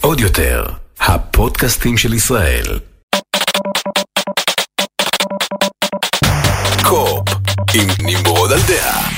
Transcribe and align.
עוד 0.00 0.20
יותר, 0.20 0.64
הפודקאסטים 1.00 1.96
של 1.96 2.14
ישראל. 2.14 2.64
קו-אופ, 6.84 7.28
עם 7.74 7.88
נמרוד 8.02 8.52
על 8.52 8.58
דעה. 8.68 9.08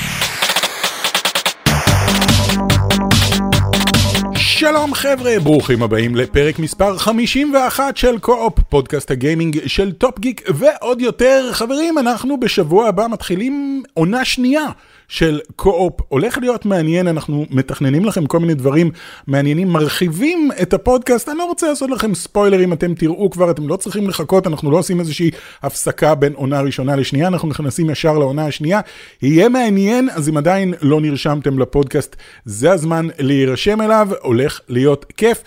שלום 4.37 4.95
חבר'ה, 4.95 5.41
ברוכים 5.43 5.83
הבאים 5.83 6.17
לפרק 6.17 6.59
מספר 6.59 6.99
51 6.99 7.97
של 7.97 8.19
קו-אופ, 8.19 8.61
פודקאסט 8.61 9.11
הגיימינג 9.11 9.67
של 9.67 9.93
טופ 9.93 10.19
גיק 10.19 10.43
ועוד 10.55 11.01
יותר. 11.01 11.51
חברים, 11.53 11.99
אנחנו 11.99 12.41
בשבוע 12.41 12.89
הבא 12.89 13.07
מתחילים 13.11 13.83
עונה 13.95 14.25
שנייה 14.25 14.67
של 15.09 15.41
קו-אופ. 15.57 16.01
הולך 16.09 16.39
להיות 16.39 16.67
מעניין, 16.67 17.09
אנחנו 17.09 17.47
מתכננים 17.51 18.05
לכם 18.05 18.27
כל 18.27 18.39
מיני 18.39 18.55
דברים 18.55 18.91
מעניינים, 19.27 19.69
מרחיבים 19.69 20.51
את 20.63 20.75
הפודקאסט. 20.75 21.29
אני 21.29 21.39
לא 21.39 21.45
רוצה 21.45 21.69
לעשות 21.69 21.91
לכם 21.91 22.15
ספוילרים, 22.15 22.73
אתם 22.73 22.95
תראו 22.95 23.31
כבר, 23.31 23.51
אתם 23.51 23.69
לא 23.69 23.77
צריכים 23.77 24.09
לחכות, 24.09 24.47
אנחנו 24.47 24.71
לא 24.71 24.79
עושים 24.79 25.01
איזושהי 25.01 25.31
הפסקה 25.63 26.15
בין 26.15 26.33
עונה 26.33 26.61
ראשונה 26.61 26.97
לשנייה, 26.97 27.29
אנחנו 27.29 27.49
נכנסים 27.49 27.91
ישר 27.91 28.19
לעונה 28.19 28.47
השנייה. 28.47 28.81
יהיה 29.23 29.49
מעניין, 29.49 30.09
אז 30.13 30.29
אם 30.29 30.37
עדיין 30.37 30.75
לא 30.83 31.01
נרשמתם 31.01 31.59
לפודקאסט, 31.59 32.17
זה 32.45 32.73
הזמן 32.73 33.07
להירשם 33.19 33.81
אליו, 33.81 34.09
הולך 34.23 34.61
להיות 34.69 35.05
כיף. 35.17 35.43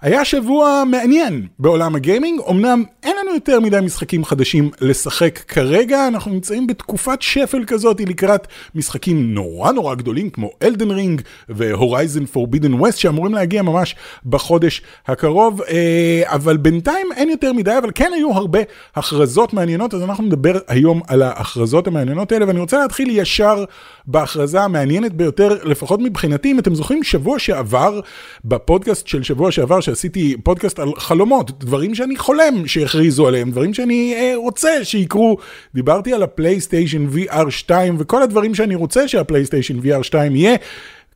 היה 0.00 0.24
שבוע 0.24 0.82
מעניין 0.86 1.46
בעולם 1.58 1.94
הגיימינג, 1.94 2.40
אמנם 2.50 2.84
אין 3.02 3.16
לנו 3.20 3.34
יותר 3.34 3.60
מדי 3.60 3.80
משחקים 3.82 4.24
חדשים 4.24 4.70
לשחק 4.80 5.38
כרגע, 5.38 6.08
אנחנו 6.08 6.32
נמצאים 6.32 6.66
בתקופת 6.66 7.22
שפל 7.22 7.64
כזאת 7.66 8.00
לקראת 8.00 8.46
משחקים 8.74 9.34
נורא 9.34 9.72
נורא 9.72 9.94
גדולים 9.94 10.30
כמו 10.30 10.50
אלדן 10.62 10.90
רינג 10.90 11.22
והורייזן 11.48 12.26
פורבידן 12.26 12.74
ווסט 12.74 12.98
שאמורים 12.98 13.34
להגיע 13.34 13.62
ממש 13.62 13.94
בחודש 14.26 14.82
הקרוב, 15.06 15.62
אה, 15.62 16.22
אבל 16.24 16.56
בינתיים 16.56 17.06
אין 17.16 17.30
יותר 17.30 17.52
מדי, 17.52 17.78
אבל 17.78 17.90
כן 17.94 18.10
היו 18.14 18.32
הרבה 18.32 18.60
הכרזות 18.96 19.52
מעניינות, 19.52 19.94
אז 19.94 20.02
אנחנו 20.02 20.24
נדבר 20.24 20.58
היום 20.68 21.00
על 21.08 21.22
ההכרזות 21.22 21.86
המעניינות 21.86 22.32
האלה, 22.32 22.46
ואני 22.46 22.60
רוצה 22.60 22.78
להתחיל 22.78 23.10
ישר 23.10 23.64
בהכרזה 24.06 24.62
המעניינת 24.62 25.12
ביותר, 25.12 25.58
לפחות 25.64 26.00
מבחינתי, 26.00 26.52
אם 26.52 26.58
אתם 26.58 26.74
זוכרים, 26.74 27.02
שבוע 27.02 27.38
שעבר, 27.38 28.00
בפודקאסט 28.44 29.06
של 29.06 29.22
שבוע 29.22 29.50
שעבר, 29.50 29.80
שעשיתי 29.86 30.36
פודקאסט 30.42 30.78
על 30.78 30.88
חלומות, 30.96 31.64
דברים 31.64 31.94
שאני 31.94 32.16
חולם 32.16 32.66
שהכריזו 32.66 33.28
עליהם, 33.28 33.50
דברים 33.50 33.74
שאני 33.74 34.14
אה, 34.16 34.32
רוצה 34.36 34.84
שיקרו. 34.84 35.36
דיברתי 35.74 36.12
על 36.12 36.22
הפלייסטיישן 36.22 37.06
VR 37.14 37.50
2 37.50 37.96
וכל 37.98 38.22
הדברים 38.22 38.54
שאני 38.54 38.74
רוצה 38.74 39.08
שהפלייסטיישן 39.08 39.78
VR 39.78 40.02
2 40.02 40.36
יהיה. 40.36 40.56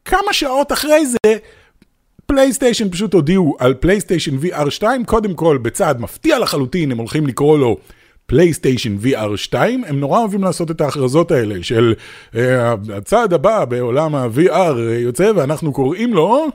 כמה 0.04 0.32
שעות 0.32 0.72
אחרי 0.72 1.06
זה, 1.06 1.36
פלייסטיישן 2.26 2.91
פשוט 2.91 3.14
הודיעו 3.14 3.56
על 3.58 3.74
פלייסטיישן 3.74 4.36
VR 4.42 4.70
2, 4.70 5.04
קודם 5.04 5.34
כל 5.34 5.58
בצעד 5.62 6.00
מפתיע 6.00 6.38
לחלוטין, 6.38 6.92
הם 6.92 6.98
הולכים 6.98 7.26
לקרוא 7.26 7.58
לו 7.58 7.76
פלייסטיישן 8.26 8.96
VR 9.02 9.36
2, 9.36 9.84
הם 9.84 10.00
נורא 10.00 10.18
אוהבים 10.20 10.42
לעשות 10.42 10.70
את 10.70 10.80
ההכרזות 10.80 11.30
האלה 11.30 11.62
של 11.62 11.94
uh, 12.32 12.36
הצעד 12.92 13.32
הבא 13.32 13.64
בעולם 13.64 14.14
ה-VR 14.14 14.78
יוצא 14.78 15.32
ואנחנו 15.36 15.72
קוראים 15.72 16.14
לו... 16.14 16.46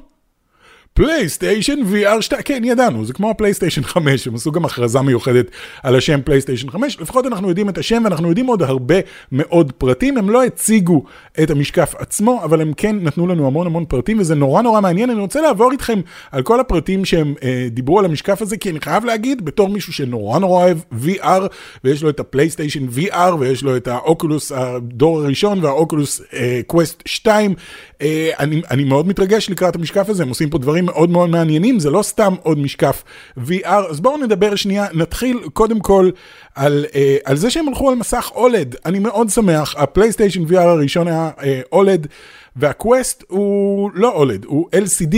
פלייסטיישן 0.98 1.80
VR 1.94 2.22
2, 2.22 2.42
כן 2.42 2.64
ידענו, 2.64 3.06
זה 3.06 3.14
כמו 3.14 3.30
הפלייסטיישן 3.30 3.84
5, 3.84 4.28
הם 4.28 4.36
עשו 4.36 4.52
גם 4.52 4.66
הכרזה 4.66 5.02
מיוחדת 5.02 5.46
על 5.84 5.96
השם 5.96 6.20
פלייסטיישן 6.26 6.70
5, 6.70 7.00
לפחות 7.00 7.26
אנחנו 7.26 7.50
יודעים 7.50 7.70
את 7.70 7.78
השם 7.78 8.02
ואנחנו 8.04 8.30
יודעים 8.30 8.48
עוד 8.48 8.62
הרבה 8.62 8.96
מאוד 9.32 9.72
פרטים, 9.72 10.18
הם 10.18 10.30
לא 10.30 10.44
הציגו 10.44 11.04
את 11.44 11.50
המשקף 11.50 11.94
עצמו, 11.98 12.42
אבל 12.44 12.62
הם 12.62 12.74
כן 12.78 12.96
נתנו 13.02 13.28
לנו 13.28 13.48
המון 13.48 13.68
המון 13.68 13.86
פרטים 13.86 14.20
וזה 14.20 14.36
נורא 14.36 14.62
נורא 14.62 14.82
מעניין, 14.82 15.10
אני 15.10 15.20
רוצה 15.20 15.42
לעבור 15.42 15.72
איתכם 15.72 16.00
על 16.32 16.44
כל 16.44 16.60
הפרטים 16.60 17.06
שהם 17.06 17.34
אה, 17.44 17.68
דיברו 17.72 18.00
על 18.00 18.06
המשקף 18.06 18.42
הזה, 18.42 18.58
כי 18.58 18.70
אני 18.70 18.80
חייב 18.80 19.06
להגיד, 19.06 19.46
בתור 19.46 19.70
מישהו 19.70 19.94
שנורא 19.94 20.40
נורא 20.40 20.64
אוהב 20.64 20.78
VR, 21.06 21.48
ויש 21.84 22.04
לו 22.04 22.10
את 22.10 22.20
הפלייסטיישן 22.20 22.88
VR, 22.98 23.36
ויש 23.40 23.64
לו 23.64 23.78
את 23.78 23.88
האוקולוס 23.88 24.52
הדור 24.52 25.20
הראשון 25.20 25.64
והאוקולוס 25.64 26.22
אה, 26.34 26.62
קווסט 26.68 27.04
2, 27.06 27.54
אה, 28.02 28.32
אני, 28.40 28.62
אני 28.72 28.84
מאוד 28.84 29.08
מתרגש 29.08 29.50
לקראת 29.50 29.76
המשקף 29.76 30.10
הזה, 30.10 30.24
הם 30.24 30.30
עושים 30.30 30.50
פה 30.50 30.58
דברים 30.58 30.85
מאוד 30.86 31.10
מאוד 31.10 31.30
מעניינים, 31.30 31.80
זה 31.80 31.90
לא 31.90 32.02
סתם 32.02 32.34
עוד 32.44 32.58
משקף 32.60 33.04
VR. 33.38 33.68
אז 33.90 34.00
בואו 34.00 34.18
נדבר 34.18 34.56
שנייה, 34.56 34.86
נתחיל 34.94 35.40
קודם 35.54 35.80
כל 35.80 36.10
על, 36.56 36.86
אה, 36.96 37.18
על 37.26 37.38
זה 37.38 37.50
שהם 37.50 37.68
הלכו 37.68 37.90
על 37.90 37.96
מסך 37.96 38.32
OLED. 38.36 38.76
אני 38.86 39.00
מאוד 39.00 39.30
שמח, 39.30 39.76
הפלייסטיישן 39.78 40.44
VR 40.46 40.60
הראשון 40.60 41.08
היה 41.08 41.30
אה, 41.44 41.62
OLED. 41.72 42.08
והקווסט 42.56 43.24
הוא 43.28 43.92
לא 43.94 44.12
OLED, 44.12 44.46
הוא 44.46 44.70
LCD, 44.76 45.16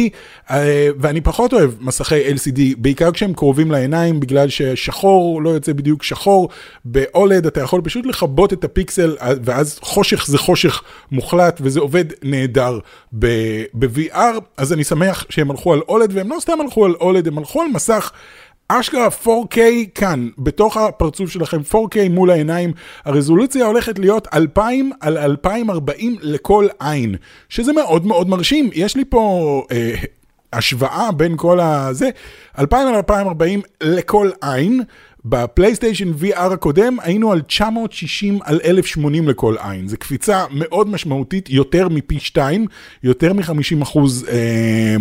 אה, 0.51 0.89
ואני 0.99 1.21
פחות 1.21 1.53
אוהב 1.53 1.71
מסכי 1.79 2.29
LCD, 2.29 2.59
בעיקר 2.77 3.11
כשהם 3.11 3.33
קרובים 3.33 3.71
לעיניים, 3.71 4.19
בגלל 4.19 4.49
ששחור 4.49 5.41
לא 5.41 5.49
יוצא 5.49 5.73
בדיוק 5.73 6.03
שחור, 6.03 6.49
ב 6.85 6.97
OLED 6.97 7.45
אתה 7.45 7.61
יכול 7.61 7.81
פשוט 7.81 8.05
לכבות 8.05 8.53
את 8.53 8.63
הפיקסל, 8.63 9.17
ואז 9.43 9.79
חושך 9.81 10.25
זה 10.27 10.37
חושך 10.37 10.81
מוחלט, 11.11 11.59
וזה 11.63 11.79
עובד 11.79 12.05
נהדר 12.23 12.79
ב-VR, 13.13 14.39
אז 14.57 14.73
אני 14.73 14.83
שמח 14.83 15.25
שהם 15.29 15.51
הלכו 15.51 15.73
על 15.73 15.81
OLED, 15.89 16.11
והם 16.13 16.29
לא 16.29 16.37
סתם 16.39 16.61
הלכו 16.61 16.85
על 16.85 16.95
OLED, 17.01 17.27
הם 17.27 17.37
הלכו 17.37 17.61
על 17.61 17.67
מסך. 17.67 18.11
אשכרה 18.67 19.07
4K 19.23 19.57
כאן, 19.95 20.29
בתוך 20.37 20.77
הפרצוף 20.77 21.29
שלכם, 21.29 21.57
4K 21.71 22.09
מול 22.09 22.31
העיניים, 22.31 22.71
הרזולוציה 23.05 23.65
הולכת 23.65 23.99
להיות 23.99 24.27
2000 24.33 24.91
על 24.99 25.17
2040 25.17 26.15
לכל 26.21 26.67
עין, 26.79 27.15
שזה 27.49 27.73
מאוד 27.73 28.05
מאוד 28.05 28.29
מרשים. 28.29 28.69
יש 28.73 28.95
לי 28.95 29.05
פה 29.05 29.63
אה, 29.71 29.95
השוואה 30.53 31.11
בין 31.11 31.37
כל 31.37 31.59
הזה, 31.59 32.09
2000 32.59 32.87
על 32.87 32.95
2040 32.95 33.61
לכל 33.81 34.29
עין. 34.41 34.83
בפלייסטיישן 35.25 36.11
VR 36.21 36.53
הקודם 36.53 36.97
היינו 37.01 37.31
על 37.31 37.41
960 37.41 38.39
על 38.43 38.59
1080 38.65 39.29
לכל 39.29 39.55
עין, 39.59 39.87
זו 39.87 39.97
קפיצה 39.97 40.45
מאוד 40.51 40.89
משמעותית, 40.89 41.49
יותר 41.49 41.89
מפי 41.89 42.19
2, 42.19 42.65
יותר 43.03 43.33
מ-50 43.33 43.83
אחוז. 43.83 44.25
אה, 44.29 44.95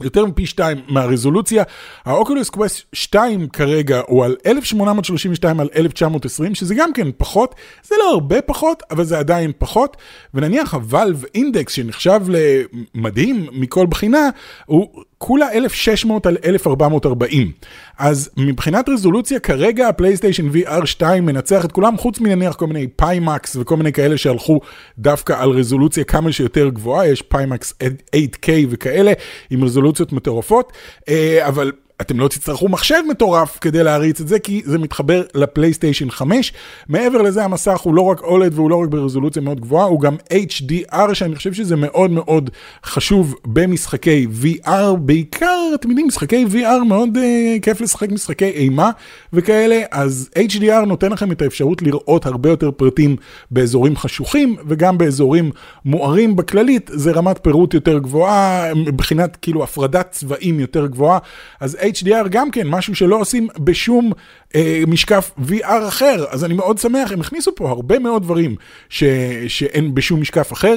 יותר 0.00 0.26
מפי 0.26 0.46
שתיים 0.46 0.78
מהרזולוציה. 0.88 1.62
האוקולוס 2.04 2.50
קווסט 2.50 2.82
2 2.92 3.48
כרגע 3.48 4.00
הוא 4.06 4.24
על 4.24 4.36
1832 4.46 5.60
על 5.60 5.68
1920, 5.76 6.54
שזה 6.54 6.74
גם 6.74 6.92
כן 6.92 7.08
פחות, 7.16 7.54
זה 7.84 7.94
לא 7.98 8.10
הרבה 8.10 8.42
פחות, 8.42 8.82
אבל 8.90 9.04
זה 9.04 9.18
עדיין 9.18 9.52
פחות, 9.58 9.96
ונניח 10.34 10.74
ה 10.74 10.82
Valve 10.82 11.24
Index 11.34 11.72
שנחשב 11.72 12.20
למדהים 12.28 13.46
מכל 13.52 13.86
בחינה, 13.86 14.30
הוא 14.66 15.04
כולה 15.26 15.52
1600 15.52 16.26
על 16.26 16.36
1440. 16.44 17.52
אז 17.98 18.30
מבחינת 18.36 18.88
רזולוציה, 18.88 19.38
כרגע 19.38 19.88
הפלייסטיישן 19.88 20.48
VR 20.50 20.86
2 20.86 21.26
מנצח 21.26 21.64
את 21.64 21.72
כולם, 21.72 21.98
חוץ 21.98 22.20
מנניח 22.20 22.54
כל 22.54 22.66
מיני 22.66 22.86
Pimax 22.86 23.56
וכל 23.56 23.76
מיני 23.76 23.92
כאלה 23.92 24.18
שהלכו 24.18 24.60
דווקא 24.98 25.32
על 25.38 25.50
רזולוציה 25.50 26.04
כמה 26.04 26.32
שיותר 26.32 26.68
גבוהה, 26.68 27.06
יש 27.08 27.22
Pimax 27.22 27.74
8K 28.16 28.48
וכאלה, 28.68 29.12
עם 29.50 29.64
רזולוציות 29.64 30.12
מטורפות, 30.12 30.72
אה, 31.08 31.48
אבל 31.48 31.72
אתם 32.00 32.20
לא 32.20 32.28
תצטרכו 32.28 32.68
מחשב 32.68 33.00
מטורף 33.10 33.58
כדי 33.60 33.82
להריץ 33.82 34.20
את 34.20 34.28
זה, 34.28 34.38
כי 34.38 34.62
זה 34.64 34.78
מתחבר 34.78 35.22
לפלייסטיישן 35.34 36.10
5. 36.10 36.52
מעבר 36.88 37.22
לזה, 37.22 37.44
המסך 37.44 37.80
הוא 37.80 37.94
לא 37.94 38.02
רק 38.02 38.22
אולד 38.22 38.54
והוא 38.54 38.70
לא 38.70 38.76
רק 38.82 38.88
ברזולוציה 38.88 39.42
מאוד 39.42 39.60
גבוהה, 39.60 39.86
הוא 39.86 40.00
גם 40.00 40.16
HDR, 40.32 41.14
שאני 41.14 41.36
חושב 41.36 41.52
שזה 41.52 41.76
מאוד 41.76 42.10
מאוד 42.10 42.50
חשוב 42.84 43.34
במשחקי 43.46 44.26
VR, 44.42 44.96
בעיקר, 44.98 45.58
אתם 45.74 45.88
יודעים, 45.88 46.06
משחקי 46.06 46.44
VR 46.52 46.84
מאוד 46.86 47.08
uh, 47.16 47.20
כיף 47.62 47.80
לשחק 47.80 48.12
משחקי 48.12 48.48
אימה 48.48 48.90
וכאלה, 49.32 49.82
אז 49.90 50.30
HDR 50.48 50.84
נותן 50.86 51.12
לכם 51.12 51.32
את 51.32 51.42
האפשרות 51.42 51.82
לראות 51.82 52.26
הרבה 52.26 52.50
יותר 52.50 52.70
פרטים 52.70 53.16
באזורים 53.50 53.96
חשוכים, 53.96 54.56
וגם 54.68 54.98
באזורים 54.98 55.50
מוארים. 55.84 56.36
בכללית, 56.36 56.90
זה 56.92 57.12
רמת 57.12 57.38
פירוט 57.42 57.74
יותר 57.74 57.98
גבוהה, 57.98 58.74
מבחינת 58.74 59.36
כאילו 59.42 59.62
הפרדת 59.64 60.08
צבעים 60.10 60.60
יותר 60.60 60.86
גבוהה, 60.86 61.18
אז 61.60 61.76
HDR 61.84 62.28
גם 62.30 62.50
כן, 62.50 62.68
משהו 62.68 62.94
שלא 62.94 63.16
עושים 63.16 63.48
בשום 63.58 64.12
אה, 64.54 64.82
משקף 64.86 65.30
VR 65.48 65.88
אחר, 65.88 66.24
אז 66.30 66.44
אני 66.44 66.54
מאוד 66.54 66.78
שמח, 66.78 67.12
הם 67.12 67.20
הכניסו 67.20 67.54
פה 67.54 67.70
הרבה 67.70 67.98
מאוד 67.98 68.22
דברים 68.22 68.56
ש, 68.88 69.04
שאין 69.48 69.94
בשום 69.94 70.20
משקף 70.20 70.52
אחר. 70.52 70.74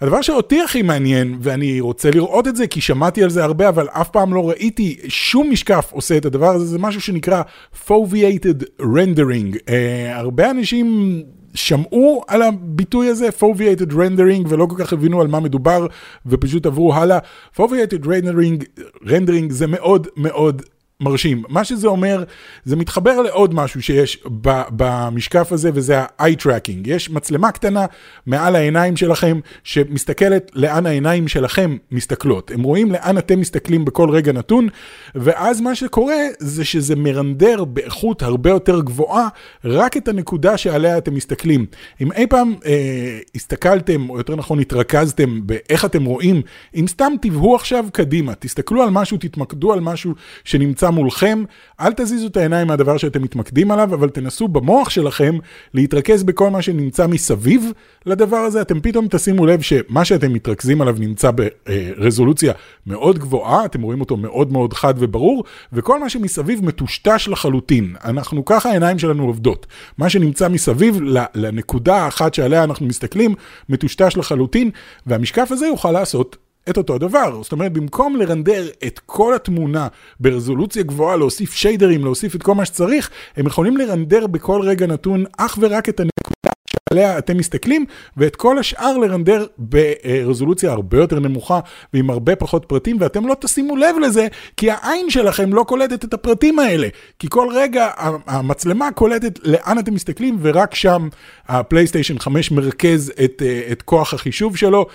הדבר 0.00 0.22
שאותי 0.22 0.60
הכי 0.60 0.82
מעניין, 0.82 1.38
ואני 1.40 1.80
רוצה 1.80 2.10
לראות 2.10 2.48
את 2.48 2.56
זה 2.56 2.66
כי 2.66 2.80
שמעתי 2.80 3.22
על 3.22 3.30
זה 3.30 3.44
הרבה, 3.44 3.68
אבל 3.68 3.88
אף 3.88 4.08
פעם 4.08 4.34
לא 4.34 4.48
ראיתי 4.48 4.96
שום 5.08 5.50
משקף 5.50 5.88
עושה 5.92 6.16
את 6.16 6.24
הדבר 6.24 6.48
הזה, 6.48 6.66
זה 6.66 6.78
משהו 6.78 7.00
שנקרא 7.00 7.42
Foveated 7.88 8.82
Rendering. 8.82 9.54
Uh, 9.54 9.70
הרבה 10.14 10.50
אנשים 10.50 11.22
שמעו 11.56 12.22
על 12.28 12.42
הביטוי 12.42 13.08
הזה, 13.08 13.28
Foveated 13.40 13.92
Rendering, 13.92 14.48
ולא 14.48 14.66
כל 14.66 14.76
כך 14.78 14.92
הבינו 14.92 15.20
על 15.20 15.26
מה 15.26 15.40
מדובר, 15.40 15.86
ופשוט 16.26 16.66
עברו 16.66 16.94
הלאה. 16.94 17.18
Foveated 17.56 18.04
Rendering, 18.04 18.80
Rendering 19.04 19.50
זה 19.50 19.66
מאוד 19.66 20.06
מאוד 20.16 20.62
מרשים. 21.00 21.42
מה 21.48 21.64
שזה 21.64 21.88
אומר, 21.88 22.24
זה 22.64 22.76
מתחבר 22.76 23.22
לעוד 23.22 23.54
משהו 23.54 23.82
שיש 23.82 24.22
במשקף 24.70 25.52
הזה, 25.52 25.70
וזה 25.74 25.98
ה-eye 25.98 26.42
tracking. 26.42 26.80
יש 26.84 27.10
מצלמה 27.10 27.52
קטנה 27.52 27.86
מעל 28.26 28.56
העיניים 28.56 28.96
שלכם, 28.96 29.40
שמסתכלת 29.64 30.50
לאן 30.54 30.86
העיניים 30.86 31.28
שלכם 31.28 31.76
מסתכלות. 31.90 32.50
הם 32.50 32.62
רואים 32.62 32.92
לאן 32.92 33.18
אתם 33.18 33.40
מסתכלים 33.40 33.84
בכל 33.84 34.10
רגע 34.10 34.32
נתון, 34.32 34.68
ואז 35.14 35.60
מה 35.60 35.74
שקורה 35.74 36.16
זה 36.38 36.64
שזה 36.64 36.96
מרנדר 36.96 37.64
באיכות 37.64 38.22
הרבה 38.22 38.50
יותר 38.50 38.80
גבוהה, 38.80 39.28
רק 39.64 39.96
את 39.96 40.08
הנקודה 40.08 40.56
שעליה 40.56 40.98
אתם 40.98 41.14
מסתכלים. 41.14 41.66
אם 42.00 42.12
אי 42.12 42.26
פעם 42.26 42.54
אה, 42.66 43.18
הסתכלתם, 43.34 44.10
או 44.10 44.18
יותר 44.18 44.36
נכון 44.36 44.60
התרכזתם 44.60 45.46
באיך 45.46 45.84
אתם 45.84 46.04
רואים, 46.04 46.42
אם 46.74 46.84
סתם 46.88 47.12
תבהו 47.22 47.54
עכשיו 47.54 47.84
קדימה, 47.92 48.34
תסתכלו 48.34 48.82
על 48.82 48.90
משהו, 48.90 49.18
תתמקדו 49.18 49.72
על 49.72 49.80
משהו 49.80 50.14
שנמצא 50.44 50.85
נמצא 50.86 50.94
מולכם, 50.94 51.44
אל 51.80 51.92
תזיזו 51.96 52.26
את 52.26 52.36
העיניים 52.36 52.66
מהדבר 52.66 52.96
שאתם 52.96 53.22
מתמקדים 53.22 53.70
עליו, 53.70 53.94
אבל 53.94 54.08
תנסו 54.08 54.48
במוח 54.48 54.90
שלכם 54.90 55.38
להתרכז 55.74 56.22
בכל 56.22 56.50
מה 56.50 56.62
שנמצא 56.62 57.06
מסביב 57.06 57.72
לדבר 58.06 58.36
הזה. 58.36 58.62
אתם 58.62 58.80
פתאום 58.80 59.06
תשימו 59.10 59.46
לב 59.46 59.60
שמה 59.60 60.04
שאתם 60.04 60.32
מתרכזים 60.32 60.80
עליו 60.80 60.96
נמצא 60.98 61.30
ברזולוציה 61.30 62.52
מאוד 62.86 63.18
גבוהה, 63.18 63.64
אתם 63.64 63.82
רואים 63.82 64.00
אותו 64.00 64.16
מאוד 64.16 64.52
מאוד 64.52 64.72
חד 64.72 64.94
וברור, 64.98 65.44
וכל 65.72 66.00
מה 66.00 66.08
שמסביב 66.08 66.64
מטושטש 66.64 67.28
לחלוטין. 67.28 67.94
אנחנו, 68.04 68.44
ככה 68.44 68.70
העיניים 68.70 68.98
שלנו 68.98 69.26
עובדות. 69.26 69.66
מה 69.98 70.10
שנמצא 70.10 70.48
מסביב 70.48 71.00
לנקודה 71.34 71.96
האחת 71.96 72.34
שעליה 72.34 72.64
אנחנו 72.64 72.86
מסתכלים, 72.86 73.34
מטושטש 73.68 74.16
לחלוטין, 74.16 74.70
והמשקף 75.06 75.48
הזה 75.52 75.66
יוכל 75.66 75.90
לעשות 75.90 76.36
את 76.70 76.76
אותו 76.76 76.94
הדבר. 76.94 77.42
זאת 77.42 77.52
אומרת, 77.52 77.72
במקום 77.72 78.16
לרנדר 78.16 78.68
את 78.86 79.00
כל 79.06 79.34
התמונה 79.34 79.88
ברזולוציה 80.20 80.82
גבוהה, 80.82 81.16
להוסיף 81.16 81.52
שיידרים, 81.54 82.04
להוסיף 82.04 82.34
את 82.34 82.42
כל 82.42 82.54
מה 82.54 82.64
שצריך, 82.64 83.10
הם 83.36 83.46
יכולים 83.46 83.76
לרנדר 83.76 84.26
בכל 84.26 84.60
רגע 84.62 84.86
נתון 84.86 85.24
אך 85.38 85.58
ורק 85.60 85.88
את 85.88 86.00
הנקודה 86.00 86.50
שעליה 86.90 87.18
אתם 87.18 87.36
מסתכלים, 87.36 87.84
ואת 88.16 88.36
כל 88.36 88.58
השאר 88.58 88.98
לרנדר 88.98 89.46
ברזולוציה 89.58 90.72
הרבה 90.72 90.98
יותר 90.98 91.20
נמוכה 91.20 91.60
ועם 91.94 92.10
הרבה 92.10 92.36
פחות 92.36 92.64
פרטים, 92.64 92.96
ואתם 93.00 93.26
לא 93.26 93.36
תשימו 93.40 93.76
לב 93.76 93.96
לזה, 94.02 94.26
כי 94.56 94.70
העין 94.70 95.10
שלכם 95.10 95.52
לא 95.52 95.64
קולטת 95.68 96.04
את 96.04 96.14
הפרטים 96.14 96.58
האלה. 96.58 96.88
כי 97.18 97.26
כל 97.30 97.48
רגע 97.54 97.90
המצלמה 98.26 98.92
קולטת 98.92 99.38
לאן 99.42 99.78
אתם 99.78 99.94
מסתכלים, 99.94 100.38
ורק 100.40 100.74
שם 100.74 101.08
הפלייסטיישן 101.48 102.18
5 102.18 102.50
מרכז 102.50 103.12
את, 103.24 103.42
את 103.72 103.82
כוח 103.82 104.14
החישוב 104.14 104.56
שלו. 104.56 104.86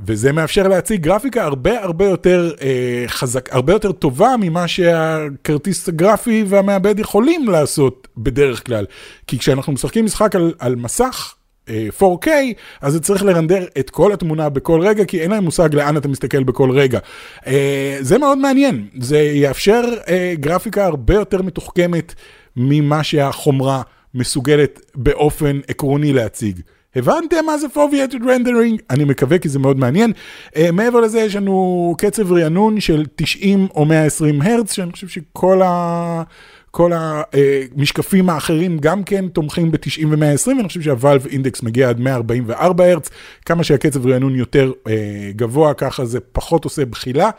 וזה 0.00 0.32
מאפשר 0.32 0.68
להציג 0.68 1.02
גרפיקה 1.02 1.44
הרבה 1.44 1.82
הרבה 1.82 2.04
יותר 2.04 2.54
אה, 2.62 3.04
חזק, 3.06 3.52
הרבה 3.52 3.72
יותר 3.72 3.92
טובה 3.92 4.34
ממה 4.40 4.68
שהכרטיס 4.68 5.88
הגרפי 5.88 6.44
והמעבד 6.48 6.98
יכולים 6.98 7.48
לעשות 7.48 8.08
בדרך 8.16 8.66
כלל. 8.66 8.86
כי 9.26 9.38
כשאנחנו 9.38 9.72
משחקים 9.72 10.04
משחק 10.04 10.36
על, 10.36 10.54
על 10.58 10.76
מסך, 10.76 11.34
4K, 11.68 12.28
אה, 12.28 12.50
אז 12.80 12.92
זה 12.92 13.00
צריך 13.00 13.24
לרנדר 13.24 13.64
את 13.78 13.90
כל 13.90 14.12
התמונה 14.12 14.48
בכל 14.48 14.80
רגע, 14.80 15.04
כי 15.04 15.20
אין 15.20 15.30
להם 15.30 15.44
מושג 15.44 15.74
לאן 15.74 15.96
אתה 15.96 16.08
מסתכל 16.08 16.42
בכל 16.42 16.70
רגע. 16.70 16.98
אה, 17.46 17.96
זה 18.00 18.18
מאוד 18.18 18.38
מעניין, 18.38 18.86
זה 19.00 19.18
יאפשר 19.18 19.82
אה, 20.08 20.34
גרפיקה 20.36 20.84
הרבה 20.84 21.14
יותר 21.14 21.42
מתוחכמת 21.42 22.14
ממה 22.56 23.04
שהחומרה 23.04 23.82
מסוגלת 24.14 24.80
באופן 24.94 25.60
עקרוני 25.68 26.12
להציג. 26.12 26.60
הבנתם 26.96 27.36
מה 27.46 27.58
זה 27.58 27.66
foveated 27.74 28.22
rendering? 28.22 28.82
אני 28.90 29.04
מקווה 29.04 29.38
כי 29.38 29.48
זה 29.48 29.58
מאוד 29.58 29.78
מעניין. 29.78 30.12
Uh, 30.48 30.58
מעבר 30.72 31.00
לזה 31.00 31.20
יש 31.20 31.36
לנו 31.36 31.94
קצב 31.98 32.32
רענון 32.32 32.80
של 32.80 33.04
90 33.16 33.68
או 33.74 33.84
120 33.84 34.42
הרץ, 34.42 34.72
שאני 34.72 34.92
חושב 34.92 35.08
שכל 35.08 35.62
ה... 35.62 36.22
כל 36.70 36.92
המשקפים 36.94 38.30
האחרים 38.30 38.78
גם 38.78 39.04
כן 39.04 39.28
תומכים 39.28 39.70
ב-90 39.70 40.06
ו-120, 40.10 40.48
ואני 40.48 40.68
חושב 40.68 40.80
שהוואלב 40.80 41.26
אינדקס 41.26 41.62
מגיע 41.62 41.88
עד 41.88 42.00
144 42.00 42.84
הרץ, 42.84 43.10
כמה 43.46 43.64
שהקצב 43.64 44.06
רענון 44.06 44.34
יותר 44.34 44.72
uh, 44.72 44.90
גבוה, 45.36 45.74
ככה 45.74 46.04
זה 46.04 46.20
פחות 46.20 46.64
עושה 46.64 46.84
בחילה. 46.84 47.30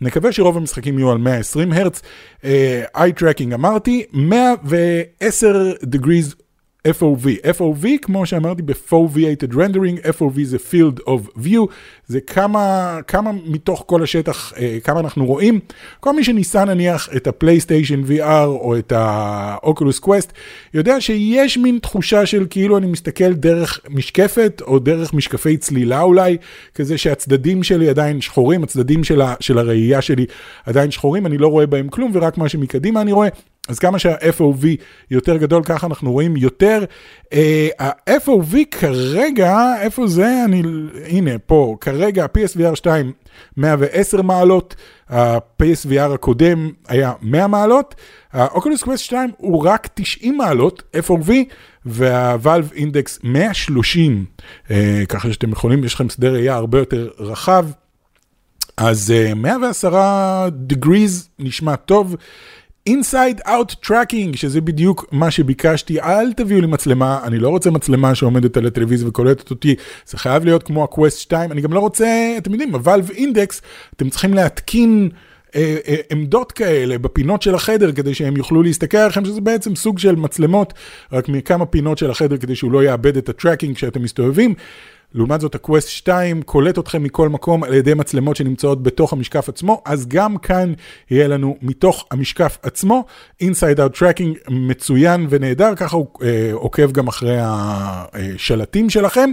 נקווה 0.00 0.32
שרוב 0.32 0.56
המשחקים 0.56 0.98
יהיו 0.98 1.10
על 1.10 1.18
120 1.18 1.72
הרץ. 1.72 2.02
Eye 2.96 3.20
tracking 3.20 3.54
אמרתי, 3.54 4.04
110 4.12 5.72
degrees 5.94 6.34
FOV, 6.88 7.46
FOV 7.58 7.86
כמו 8.02 8.26
שאמרתי 8.26 8.62
ב-Foveated 8.62 9.52
Rendering, 9.52 10.06
FOV 10.18 10.42
זה 10.42 10.56
Field 10.56 11.00
of 11.08 11.44
View, 11.44 11.66
זה 12.06 12.20
כמה, 12.20 12.98
כמה 13.06 13.30
מתוך 13.46 13.84
כל 13.86 14.02
השטח, 14.02 14.52
אה, 14.56 14.78
כמה 14.84 15.00
אנחנו 15.00 15.26
רואים. 15.26 15.60
כל 16.00 16.16
מי 16.16 16.24
שניסה 16.24 16.64
נניח 16.64 17.08
את 17.16 17.26
הפלייסטיישן 17.26 18.02
VR 18.08 18.46
או 18.46 18.78
את 18.78 18.92
ה-Oculus 18.92 20.04
Quest, 20.04 20.30
יודע 20.74 21.00
שיש 21.00 21.58
מין 21.58 21.78
תחושה 21.82 22.26
של 22.26 22.46
כאילו 22.50 22.78
אני 22.78 22.86
מסתכל 22.86 23.32
דרך 23.32 23.80
משקפת 23.88 24.62
או 24.66 24.78
דרך 24.78 25.14
משקפי 25.14 25.56
צלילה 25.56 26.00
אולי, 26.00 26.36
כזה 26.74 26.98
שהצדדים 26.98 27.62
שלי 27.62 27.88
עדיין 27.88 28.20
שחורים, 28.20 28.62
הצדדים 28.62 29.04
של, 29.04 29.20
ה, 29.20 29.34
של 29.40 29.58
הראייה 29.58 30.02
שלי 30.02 30.26
עדיין 30.66 30.90
שחורים, 30.90 31.26
אני 31.26 31.38
לא 31.38 31.48
רואה 31.48 31.66
בהם 31.66 31.88
כלום 31.88 32.10
ורק 32.14 32.38
מה 32.38 32.48
שמקדימה 32.48 33.00
אני 33.00 33.12
רואה. 33.12 33.28
אז 33.68 33.78
כמה 33.78 33.98
שה-FOV 33.98 34.66
יותר 35.10 35.36
גדול, 35.36 35.62
ככה 35.64 35.86
אנחנו 35.86 36.12
רואים 36.12 36.36
יותר. 36.36 36.84
Uh, 37.24 37.36
ה-FOV 37.78 38.56
כרגע, 38.70 39.56
איפה 39.80 40.06
זה? 40.06 40.44
אני, 40.44 40.62
הנה, 41.06 41.38
פה, 41.38 41.76
כרגע 41.80 42.24
ה-PSVR 42.24 42.74
2 42.74 43.12
110 43.56 44.22
מעלות, 44.22 44.76
ה-PSVR 45.08 46.14
הקודם 46.14 46.70
היה 46.88 47.12
100 47.22 47.46
מעלות, 47.46 47.94
ה-Oculus 48.32 48.84
Quest 48.84 48.96
2 48.96 49.30
הוא 49.36 49.64
רק 49.64 49.88
90 49.94 50.36
מעלות 50.36 50.82
FOV, 51.06 51.30
וה-Valve 51.86 52.76
Index 52.76 53.18
130, 53.24 54.24
uh, 54.66 54.70
ככה 55.08 55.32
שאתם 55.32 55.52
יכולים, 55.52 55.84
יש 55.84 55.94
לכם 55.94 56.08
שדה 56.08 56.28
ראייה 56.28 56.54
הרבה 56.54 56.78
יותר 56.78 57.10
רחב. 57.18 57.66
אז 58.76 59.12
uh, 59.30 59.34
110 59.34 60.48
degrees 60.68 61.28
נשמע 61.38 61.76
טוב. 61.76 62.16
Inside 62.90 63.40
out 63.48 63.74
tracking, 63.86 64.36
שזה 64.36 64.60
בדיוק 64.60 65.06
מה 65.12 65.30
שביקשתי, 65.30 66.00
אל 66.00 66.32
תביאו 66.32 66.60
לי 66.60 66.66
מצלמה, 66.66 67.20
אני 67.24 67.38
לא 67.38 67.48
רוצה 67.48 67.70
מצלמה 67.70 68.14
שעומדת 68.14 68.56
על 68.56 68.66
הטלוויזיה 68.66 69.08
וקולטת 69.08 69.50
אותי, 69.50 69.74
זה 70.06 70.18
חייב 70.18 70.44
להיות 70.44 70.62
כמו 70.62 70.84
ה-Quest 70.84 71.10
2, 71.10 71.52
אני 71.52 71.60
גם 71.60 71.72
לא 71.72 71.80
רוצה, 71.80 72.34
אתם 72.38 72.52
יודעים, 72.52 72.74
ה-Valve 72.74 73.10
Index, 73.10 73.60
אתם 73.96 74.10
צריכים 74.10 74.34
להתקין 74.34 75.08
אה, 75.54 75.76
אה, 75.88 75.96
עמדות 76.10 76.52
כאלה 76.52 76.98
בפינות 76.98 77.42
של 77.42 77.54
החדר 77.54 77.92
כדי 77.92 78.14
שהם 78.14 78.36
יוכלו 78.36 78.62
להסתכל 78.62 78.98
עליכם, 78.98 79.24
שזה 79.24 79.40
בעצם 79.40 79.76
סוג 79.76 79.98
של 79.98 80.16
מצלמות, 80.16 80.74
רק 81.12 81.28
מכמה 81.28 81.66
פינות 81.66 81.98
של 81.98 82.10
החדר 82.10 82.36
כדי 82.36 82.54
שהוא 82.54 82.72
לא 82.72 82.84
יאבד 82.84 83.16
את 83.16 83.28
ה 83.28 83.33
tracking 83.33 83.76
כשאתם 83.76 84.02
מסתובבים. 84.02 84.54
לעומת 85.14 85.40
זאת 85.40 85.54
ה-Quest 85.54 85.88
2 85.88 86.42
קולט 86.42 86.78
אתכם 86.78 87.02
מכל 87.02 87.28
מקום 87.28 87.64
על 87.64 87.74
ידי 87.74 87.94
מצלמות 87.94 88.36
שנמצאות 88.36 88.82
בתוך 88.82 89.12
המשקף 89.12 89.48
עצמו, 89.48 89.82
אז 89.84 90.06
גם 90.08 90.38
כאן 90.38 90.72
יהיה 91.10 91.28
לנו 91.28 91.56
מתוך 91.62 92.06
המשקף 92.10 92.58
עצמו 92.62 93.04
Inside 93.42 93.78
Out 93.78 93.98
Tracking 93.98 94.50
מצוין 94.50 95.26
ונהדר, 95.30 95.74
ככה 95.76 95.96
הוא 95.96 96.06
אה, 96.22 96.50
עוקב 96.52 96.92
גם 96.92 97.08
אחרי 97.08 97.38
השלטים 97.40 98.90
שלכם. 98.90 99.32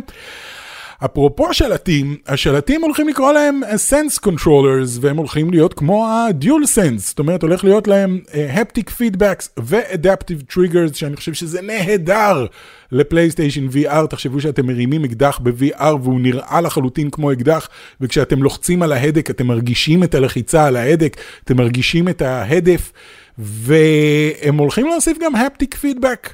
אפרופו 1.06 1.54
שלטים, 1.54 2.18
השלטים 2.27 2.82
הולכים 2.82 3.08
לקרוא 3.08 3.32
להם 3.32 3.62
Sense 3.89 4.20
Controllers, 4.25 5.00
והם 5.01 5.18
הולכים 5.18 5.50
להיות 5.51 5.74
כמו 5.74 6.08
ה-Dual 6.08 6.63
Sense, 6.75 6.98
זאת 6.98 7.20
אומרת 7.20 7.42
הולך 7.42 7.63
להיות 7.63 7.88
להם 7.88 8.20
uh, 8.25 8.32
Haptic 8.32 8.89
Feedbacks 8.89 9.48
ו-Adaptive 9.60 10.54
Triggers, 10.54 10.94
שאני 10.94 11.16
חושב 11.16 11.34
שזה 11.34 11.62
נהדר 11.62 12.46
לפלייסטיישן 12.92 13.68
VR, 13.68 14.08
תחשבו 14.10 14.42
שאתם 14.42 14.66
מרימים 14.66 15.04
אקדח 15.04 15.39
ב-VR 15.44 15.96
והוא 16.01 16.20
נראה 16.20 16.62
לחלוטין 16.62 17.10
כמו 17.10 17.32
אקדח, 17.32 17.70
וכשאתם 18.01 18.44
לוחצים 18.44 18.84
על 18.84 18.92
ההדק 18.92 19.30
אתם 19.30 19.48
מרגישים 19.48 20.04
את 20.04 20.16
הלחיצה 20.16 20.66
על 20.66 20.75
ההדק, 20.75 21.18
אתם 21.44 21.58
מרגישים 21.58 22.10
את 22.10 22.22
ההדף, 22.22 22.92
והם 23.38 24.58
הולכים 24.58 24.88
להוסיף 24.88 25.18
גם 25.18 25.36
Haptic 25.36 25.75
Feedback. 25.84 26.30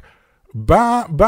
ב, 0.56 0.74
ב, 1.16 1.24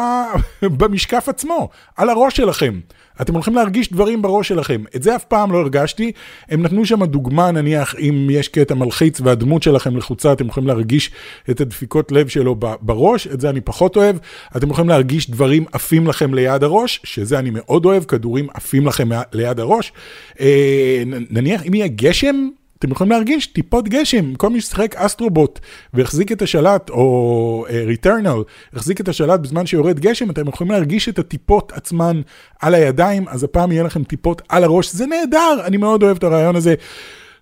במשקף 0.77 1.30
עצמו, 1.30 1.70
על 1.98 2.10
הראש 2.10 2.38
שלכם. 2.38 2.80
אתם 3.22 3.34
הולכים 3.34 3.55
להרגיש 3.55 3.91
דברים 3.91 4.22
בראש 4.22 4.48
שלכם. 4.48 4.84
את 4.95 5.03
זה 5.03 5.15
אף 5.15 5.24
פעם 5.24 5.51
לא 5.51 5.57
הרגשתי. 5.57 6.12
הם 6.50 6.62
נתנו 6.62 6.86
שם 6.86 7.05
דוגמה, 7.05 7.51
נניח, 7.51 7.95
אם 8.00 8.27
יש 8.31 8.48
קטע 8.48 8.75
מלחיץ 8.75 9.22
והדמות 9.22 9.63
שלכם 9.63 9.98
לחוצה, 9.98 10.34
אתם 10.34 10.48
יכולים 10.48 10.67
להרגיש 10.67 11.12
את 11.50 11.62
הדפיקות 11.62 12.12
לב 12.12 12.27
שלו 12.27 12.55
בראש, 12.81 13.27
את 13.27 13.41
זה 13.41 13.50
אני 13.50 13.62
פחות 13.62 13.95
אוהב. 13.95 14.15
אתם 14.57 14.69
יכולים 14.69 14.89
להרגיש 14.89 15.29
דברים 15.29 15.65
עפים 15.72 16.07
לכם 16.07 16.34
ליד 16.34 16.63
הראש, 16.63 17.01
שזה 17.03 17.39
אני 17.39 17.50
מאוד 17.53 17.86
אוהב, 17.86 18.03
כדורים 18.03 18.48
עפים 18.53 18.88
לכם 18.88 19.10
ליד 19.34 19.60
הראש. 19.60 19.93
אה, 20.39 21.03
נניח, 21.29 21.65
אם 21.67 21.74
יהיה 21.74 21.88
גשם, 21.88 22.50
אתם 22.79 22.91
יכולים 22.91 23.12
להרגיש 23.12 23.48
טיפות 23.48 23.89
גשם, 23.89 24.36
כל 24.36 24.50
מי 24.50 24.62
ששיחק 24.62 24.96
אסטרובוט 24.96 25.60
והחזיק 25.94 26.32
את 26.32 26.41
השלט, 26.41 26.89
או 26.89 27.65
ריטרנל, 27.86 28.27
uh, 28.27 28.77
החזיק 28.77 29.01
את 29.01 29.08
השלט 29.08 29.39
בזמן 29.39 29.65
שיורד 29.65 30.00
גשם, 30.00 30.29
אתם 30.29 30.48
יכולים 30.48 30.72
להרגיש 30.72 31.10
את 31.10 31.20
הטיפות 31.20 31.72
עצמן 31.72 32.22
על 32.62 32.75
הידיים, 32.75 33.27
אז 33.27 33.44
הפעם 33.44 33.72
יהיה 33.72 33.84
לכם 33.84 34.03
טיפות 34.03 34.41
על 34.50 34.63
הראש, 34.63 34.94
זה 34.94 35.05
נהדר, 35.05 35.58
אני 35.65 35.77
מאוד 35.77 36.03
אוהב 36.03 36.17
את 36.17 36.24
הרעיון 36.24 36.55
הזה. 36.55 36.75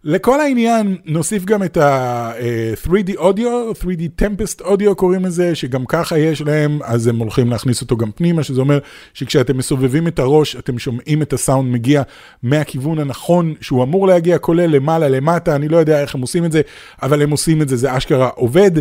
לכל 0.03 0.41
העניין 0.41 0.97
נוסיף 1.05 1.45
גם 1.45 1.63
את 1.63 1.77
ה-3D 1.77 3.15
אודיו, 3.17 3.71
3D 3.71 4.21
Tempest 4.21 4.63
אודיו 4.63 4.95
קוראים 4.95 5.25
לזה, 5.25 5.55
שגם 5.55 5.85
ככה 5.85 6.17
יש 6.17 6.41
להם, 6.41 6.79
אז 6.83 7.07
הם 7.07 7.19
הולכים 7.19 7.49
להכניס 7.49 7.81
אותו 7.81 7.97
גם 7.97 8.11
פנימה, 8.11 8.43
שזה 8.43 8.61
אומר 8.61 8.79
שכשאתם 9.13 9.57
מסובבים 9.57 10.07
את 10.07 10.19
הראש, 10.19 10.55
אתם 10.55 10.79
שומעים 10.79 11.21
את 11.21 11.33
הסאונד 11.33 11.71
מגיע 11.73 12.01
מהכיוון 12.43 12.99
הנכון 12.99 13.53
שהוא 13.61 13.83
אמור 13.83 14.07
להגיע, 14.07 14.37
כולל 14.37 14.75
למעלה, 14.75 15.09
למטה, 15.09 15.55
אני 15.55 15.67
לא 15.67 15.77
יודע 15.77 16.01
איך 16.01 16.15
הם 16.15 16.21
עושים 16.21 16.45
את 16.45 16.51
זה, 16.51 16.61
אבל 17.01 17.21
הם 17.21 17.31
עושים 17.31 17.61
את 17.61 17.69
זה, 17.69 17.75
זה 17.75 17.97
אשכרה 17.97 18.27
עובד. 18.27 18.71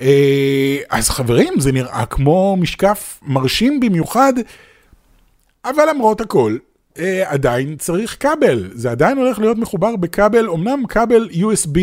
אה, 0.00 0.76
אז 0.90 1.08
חברים, 1.08 1.60
זה 1.60 1.72
נראה 1.72 2.06
כמו 2.06 2.56
משקף 2.56 3.20
מרשים 3.22 3.80
במיוחד, 3.80 4.32
אבל 5.64 5.88
למרות 5.90 6.20
הכל, 6.20 6.56
אה, 6.98 7.22
עדיין 7.26 7.76
צריך 7.76 8.16
כבל, 8.20 8.70
זה 8.72 8.90
עדיין 8.90 9.18
הולך 9.18 9.38
להיות 9.38 9.58
מחובר 9.58 9.96
בכבל, 9.96 10.48
אמנם 10.50 10.82
כבל 10.88 11.28
USB 11.32 11.78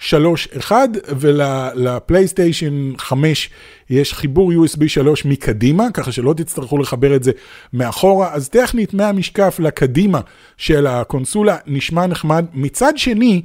3.1 0.00 0.72
ולפלייסטיישן 1.18 2.92
5 2.98 3.50
יש 3.90 4.14
חיבור 4.14 4.52
USB 4.52 4.88
3 4.88 5.24
מקדימה, 5.24 5.90
ככה 5.94 6.12
שלא 6.12 6.34
תצטרכו 6.36 6.78
לחבר 6.78 7.16
את 7.16 7.22
זה 7.22 7.32
מאחורה, 7.72 8.34
אז 8.34 8.48
טכנית 8.48 8.94
מהמשקף 8.94 9.56
לקדימה 9.58 10.20
של 10.56 10.86
הקונסולה 10.86 11.56
נשמע 11.66 12.06
נחמד. 12.06 12.44
מצד 12.54 12.92
שני, 12.96 13.42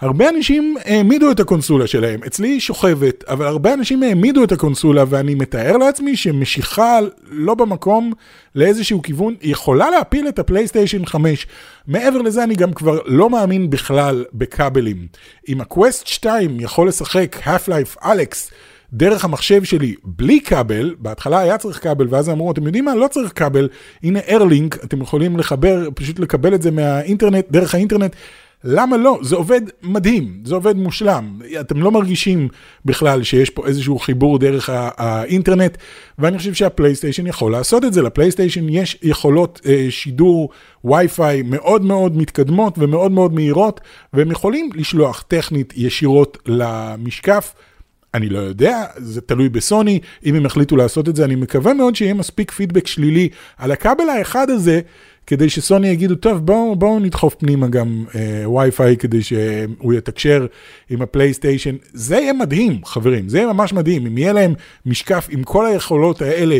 הרבה 0.00 0.28
אנשים 0.28 0.76
העמידו 0.84 1.30
את 1.30 1.40
הקונסולה 1.40 1.86
שלהם, 1.86 2.20
אצלי 2.26 2.48
היא 2.48 2.60
שוכבת, 2.60 3.24
אבל 3.28 3.46
הרבה 3.46 3.74
אנשים 3.74 4.02
העמידו 4.02 4.44
את 4.44 4.52
הקונסולה 4.52 5.04
ואני 5.08 5.34
מתאר 5.34 5.76
לעצמי 5.76 6.16
שמשיכה 6.16 6.98
לא 7.30 7.54
במקום 7.54 8.12
לאיזשהו 8.54 9.02
כיוון 9.02 9.34
יכולה 9.42 9.90
להפיל 9.90 10.28
את 10.28 10.38
הפלייסטיישן 10.38 11.06
5. 11.06 11.46
מעבר 11.86 12.22
לזה 12.22 12.44
אני 12.44 12.54
גם 12.54 12.72
כבר 12.72 12.98
לא 13.06 13.30
מאמין 13.30 13.70
בכלל 13.70 14.24
בכבלים. 14.34 15.06
אם 15.48 15.60
הקווסט 15.60 16.06
2 16.06 16.60
יכול 16.60 16.88
לשחק 16.88 17.36
Half-Life 17.44 18.02
Alex 18.02 18.52
דרך 18.92 19.24
המחשב 19.24 19.64
שלי 19.64 19.94
בלי 20.04 20.40
כבל, 20.40 20.94
בהתחלה 20.98 21.38
היה 21.38 21.58
צריך 21.58 21.82
כבל 21.82 22.06
ואז 22.10 22.30
אמרו 22.30 22.52
אתם 22.52 22.66
יודעים 22.66 22.84
מה 22.84 22.94
לא 22.94 23.08
צריך 23.08 23.32
כבל, 23.34 23.68
הנה 24.02 24.20
איירלינק, 24.28 24.84
אתם 24.84 25.02
יכולים 25.02 25.36
לחבר, 25.36 25.88
פשוט 25.94 26.18
לקבל 26.18 26.54
את 26.54 26.62
זה 26.62 26.70
מהאינטרנט, 26.70 27.44
דרך 27.50 27.74
האינטרנט. 27.74 28.16
למה 28.64 28.96
לא? 28.96 29.18
זה 29.22 29.36
עובד 29.36 29.60
מדהים, 29.82 30.40
זה 30.44 30.54
עובד 30.54 30.76
מושלם. 30.76 31.40
אתם 31.60 31.82
לא 31.82 31.90
מרגישים 31.90 32.48
בכלל 32.84 33.22
שיש 33.22 33.50
פה 33.50 33.66
איזשהו 33.66 33.98
חיבור 33.98 34.38
דרך 34.38 34.70
האינטרנט, 34.72 35.78
ואני 36.18 36.38
חושב 36.38 36.54
שהפלייסטיישן 36.54 37.26
יכול 37.26 37.52
לעשות 37.52 37.84
את 37.84 37.92
זה. 37.92 38.02
לפלייסטיישן 38.02 38.68
יש 38.68 38.98
יכולות 39.02 39.60
אה, 39.66 39.86
שידור 39.90 40.50
וי-פיי 40.84 41.42
מאוד 41.42 41.84
מאוד 41.84 42.16
מתקדמות 42.16 42.74
ומאוד 42.78 43.12
מאוד 43.12 43.34
מהירות, 43.34 43.80
והם 44.12 44.30
יכולים 44.30 44.70
לשלוח 44.74 45.24
טכנית 45.28 45.72
ישירות 45.76 46.38
למשקף. 46.46 47.54
אני 48.14 48.28
לא 48.28 48.38
יודע, 48.38 48.84
זה 48.96 49.20
תלוי 49.20 49.48
בסוני, 49.48 50.00
אם 50.24 50.34
הם 50.34 50.46
החליטו 50.46 50.76
לעשות 50.76 51.08
את 51.08 51.16
זה, 51.16 51.24
אני 51.24 51.34
מקווה 51.34 51.74
מאוד 51.74 51.96
שיהיה 51.96 52.14
מספיק 52.14 52.50
פידבק 52.50 52.86
שלילי 52.86 53.28
על 53.56 53.72
הכבל 53.72 54.08
האחד 54.08 54.50
הזה, 54.50 54.80
כדי 55.26 55.50
שסוני 55.50 55.88
יגידו, 55.88 56.14
טוב, 56.14 56.46
בואו 56.46 56.76
בוא 56.76 57.00
נדחוף 57.00 57.34
פנימה 57.34 57.68
גם 57.68 58.04
אה, 58.14 58.50
וי-פיי 58.50 58.96
כדי 58.96 59.22
שהוא 59.22 59.94
יתקשר 59.94 60.46
עם 60.90 61.02
הפלייסטיישן. 61.02 61.76
זה 61.92 62.16
יהיה 62.16 62.32
מדהים, 62.32 62.84
חברים, 62.84 63.28
זה 63.28 63.38
יהיה 63.38 63.52
ממש 63.52 63.72
מדהים. 63.72 64.06
אם 64.06 64.18
יהיה 64.18 64.32
להם 64.32 64.54
משקף 64.86 65.28
עם 65.30 65.42
כל 65.42 65.66
היכולות 65.66 66.22
האלה, 66.22 66.58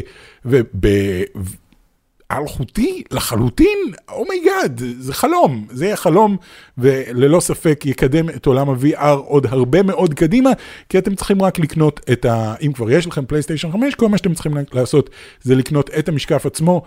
ואלחוטי 2.33 3.03
לחלוטין, 3.11 3.79
oh 4.09 4.45
my 4.45 4.81
god, 4.81 4.83
זה 4.99 5.15
חלום, 5.15 5.67
זה 5.71 5.85
יהיה 5.85 5.97
חלום, 5.97 6.37
וללא 6.79 7.41
ספק 7.41 7.83
יקדם 7.87 8.29
את 8.29 8.47
עולם 8.47 8.71
ה-VR 8.71 9.05
עוד 9.05 9.47
הרבה 9.47 9.83
מאוד 9.83 10.15
קדימה, 10.15 10.51
כי 10.89 10.99
אתם 10.99 11.15
צריכים 11.15 11.43
רק 11.43 11.59
לקנות 11.59 12.01
את 12.13 12.25
ה... 12.25 12.55
אם 12.63 12.73
כבר 12.73 12.91
יש 12.91 13.07
לכם 13.07 13.27
פלייסטיישן 13.27 13.73
5, 13.73 13.95
כל 13.95 14.09
מה 14.09 14.19
שאתם 14.19 14.35
צריכים 14.35 14.57
לעשות 14.73 15.11
זה 15.43 15.55
לקנות 15.55 15.91
את 15.99 16.09
המשקף 16.09 16.47
עצמו. 16.47 16.83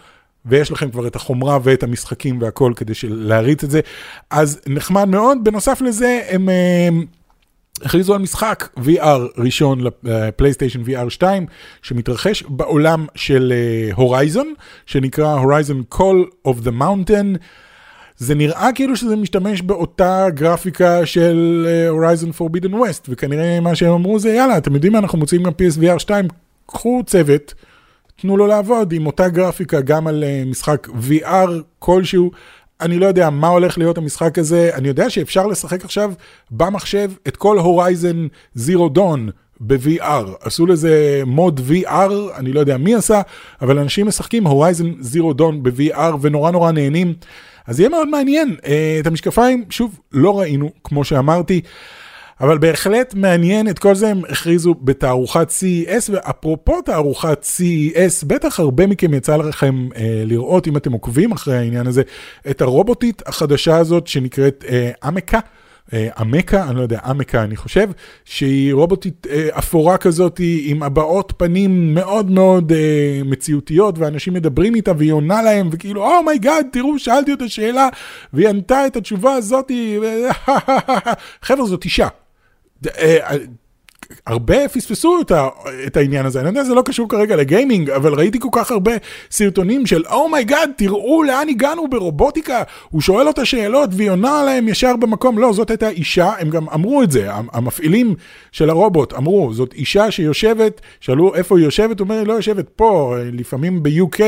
ויש 0.45 0.71
לכם 0.71 0.91
כבר 0.91 1.07
את 1.07 1.15
החומרה 1.15 1.59
ואת 1.63 1.83
המשחקים 1.83 2.41
והכל 2.41 2.73
כדי 2.75 2.93
להריץ 3.03 3.63
את 3.63 3.71
זה. 3.71 3.79
אז 4.29 4.61
נחמד 4.67 5.07
מאוד, 5.07 5.37
בנוסף 5.43 5.81
לזה 5.81 6.21
הם... 6.29 6.49
הכריזו 7.83 8.13
על 8.13 8.21
משחק 8.21 8.69
VR 8.77 9.19
ראשון 9.37 9.81
לפלייסטיישן 10.03 10.81
VR 10.81 11.09
2 11.09 11.45
שמתרחש 11.81 12.43
בעולם 12.49 13.05
של 13.15 13.53
הורייזון 13.95 14.53
שנקרא 14.85 15.33
הורייזון 15.33 15.83
Call 15.93 16.47
of 16.47 16.65
the 16.65 16.71
Mountain. 16.81 17.37
זה 18.17 18.35
נראה 18.35 18.69
כאילו 18.75 18.95
שזה 18.95 19.15
משתמש 19.15 19.61
באותה 19.61 20.25
גרפיקה 20.29 21.05
של 21.05 21.67
הורייזון 21.89 22.29
uh, 22.29 22.33
Forbidden 22.33 22.73
West 22.73 23.05
וכנראה 23.09 23.59
מה 23.59 23.75
שהם 23.75 23.93
אמרו 23.93 24.19
זה 24.19 24.33
יאללה 24.33 24.57
אתם 24.57 24.73
יודעים 24.73 24.93
מה 24.93 24.99
אנחנו 24.99 25.17
מוצאים 25.17 25.43
גם 25.43 25.51
PSVR 25.51 25.99
2 25.99 26.27
קחו 26.65 27.01
צוות. 27.05 27.53
תנו 28.15 28.37
לו 28.37 28.47
לעבוד 28.47 28.91
עם 28.91 29.05
אותה 29.05 29.29
גרפיקה 29.29 29.81
גם 29.81 30.07
על 30.07 30.23
uh, 30.23 30.49
משחק 30.49 30.87
VR 30.87 31.49
כלשהו. 31.79 32.31
אני 32.81 32.99
לא 32.99 33.05
יודע 33.05 33.29
מה 33.29 33.47
הולך 33.47 33.77
להיות 33.77 33.97
המשחק 33.97 34.37
הזה, 34.37 34.69
אני 34.73 34.87
יודע 34.87 35.09
שאפשר 35.09 35.47
לשחק 35.47 35.85
עכשיו 35.85 36.13
במחשב 36.51 37.11
את 37.27 37.37
כל 37.37 37.59
הורייזן 37.59 38.27
זירו 38.53 38.89
דון 38.89 39.29
ב-VR. 39.59 40.25
עשו 40.41 40.65
לזה 40.65 41.23
מוד 41.25 41.61
VR, 41.69 42.11
אני 42.37 42.53
לא 42.53 42.59
יודע 42.59 42.77
מי 42.77 42.95
עשה, 42.95 43.21
אבל 43.61 43.79
אנשים 43.79 44.07
משחקים 44.07 44.47
הורייזן 44.47 44.91
זירו 44.99 45.33
דון 45.33 45.63
ב-VR 45.63 46.15
ונורא 46.21 46.51
נורא 46.51 46.71
נהנים. 46.71 47.13
אז 47.67 47.79
יהיה 47.79 47.89
מאוד 47.89 48.07
מעניין. 48.07 48.55
Uh, 48.61 48.65
את 48.99 49.07
המשקפיים, 49.07 49.65
שוב, 49.69 49.99
לא 50.11 50.39
ראינו, 50.39 50.71
כמו 50.83 51.03
שאמרתי. 51.03 51.61
אבל 52.41 52.57
בהחלט 52.57 53.13
מעניין 53.13 53.69
את 53.69 53.79
כל 53.79 53.95
זה 53.95 54.07
הם 54.07 54.21
הכריזו 54.29 54.75
בתערוכת 54.81 55.49
CES, 55.49 56.09
ואפרופו 56.11 56.81
תערוכת 56.81 57.45
CES, 57.57 58.25
בטח 58.27 58.59
הרבה 58.59 58.87
מכם 58.87 59.13
יצא 59.13 59.37
לכם 59.37 59.87
אה, 59.95 60.23
לראות, 60.25 60.67
אם 60.67 60.77
אתם 60.77 60.91
עוקבים 60.91 61.31
אחרי 61.31 61.57
העניין 61.57 61.87
הזה, 61.87 62.01
את 62.49 62.61
הרובוטית 62.61 63.21
החדשה 63.25 63.77
הזאת 63.77 64.07
שנקראת 64.07 64.65
אה, 64.69 64.91
עמקה. 65.03 65.39
עמקה, 66.17 66.69
אני 66.69 66.75
לא 66.75 66.81
יודע, 66.81 66.99
עמקה 67.05 67.43
אני 67.43 67.55
חושב, 67.55 67.89
שהיא 68.25 68.73
רובוטית 68.73 69.27
אה, 69.29 69.49
אפורה 69.57 69.97
כזאת 69.97 70.39
עם 70.63 70.83
הבעות 70.83 71.33
פנים 71.37 71.93
מאוד 71.93 72.31
מאוד 72.31 72.71
אה, 72.71 73.21
מציאותיות, 73.25 73.97
ואנשים 73.97 74.33
מדברים 74.33 74.75
איתה 74.75 74.91
והיא 74.97 75.11
עונה 75.11 75.41
להם, 75.41 75.69
וכאילו, 75.71 76.17
oh 76.17 76.41
my 76.41 76.65
god, 76.65 76.73
תראו, 76.73 76.99
שאלתי 76.99 77.31
אותה 77.31 77.49
שאלה, 77.49 77.89
והיא 78.33 78.49
ענתה 78.49 78.87
את 78.87 78.95
התשובה 78.95 79.33
הזאת, 79.33 79.71
חבר'ה, 81.45 81.65
זאת 81.65 81.85
אישה. 81.85 82.07
אה, 82.87 83.37
הרבה 84.27 84.67
פספסו 84.67 85.21
את, 85.21 85.31
ה, 85.31 85.47
את 85.87 85.97
העניין 85.97 86.25
הזה, 86.25 86.39
אני 86.39 86.47
יודע, 86.47 86.63
זה 86.63 86.73
לא 86.73 86.81
קשור 86.81 87.09
כרגע 87.09 87.35
לגיימינג, 87.35 87.89
אבל 87.89 88.13
ראיתי 88.13 88.39
כל 88.39 88.47
כך 88.51 88.71
הרבה 88.71 88.91
סרטונים 89.31 89.85
של 89.85 90.03
oh 90.05 90.37
my 90.37 90.69
god, 90.69 90.77
תראו 90.77 91.23
לאן 91.23 91.49
הגענו 91.49 91.87
ברובוטיקה, 91.87 92.63
הוא 92.89 93.01
שואל 93.01 93.27
אותה 93.27 93.45
שאלות 93.45 93.89
והיא 93.93 94.09
עונה 94.09 94.43
להם 94.43 94.67
ישר 94.67 94.95
במקום, 94.95 95.37
לא, 95.37 95.53
זאת 95.53 95.69
הייתה 95.69 95.89
אישה, 95.89 96.31
הם 96.39 96.49
גם 96.49 96.69
אמרו 96.69 97.03
את 97.03 97.11
זה, 97.11 97.27
המפעילים 97.53 98.15
של 98.51 98.69
הרובוט 98.69 99.13
אמרו, 99.13 99.53
זאת 99.53 99.73
אישה 99.73 100.11
שיושבת, 100.11 100.81
שאלו 100.99 101.35
איפה 101.35 101.57
היא 101.57 101.65
יושבת, 101.65 101.99
הוא 101.99 102.05
אומר, 102.05 102.15
היא 102.17 102.27
לא 102.27 102.33
יושבת 102.33 102.69
פה, 102.69 103.15
לפעמים 103.33 103.83
ב-UK, 103.83 104.19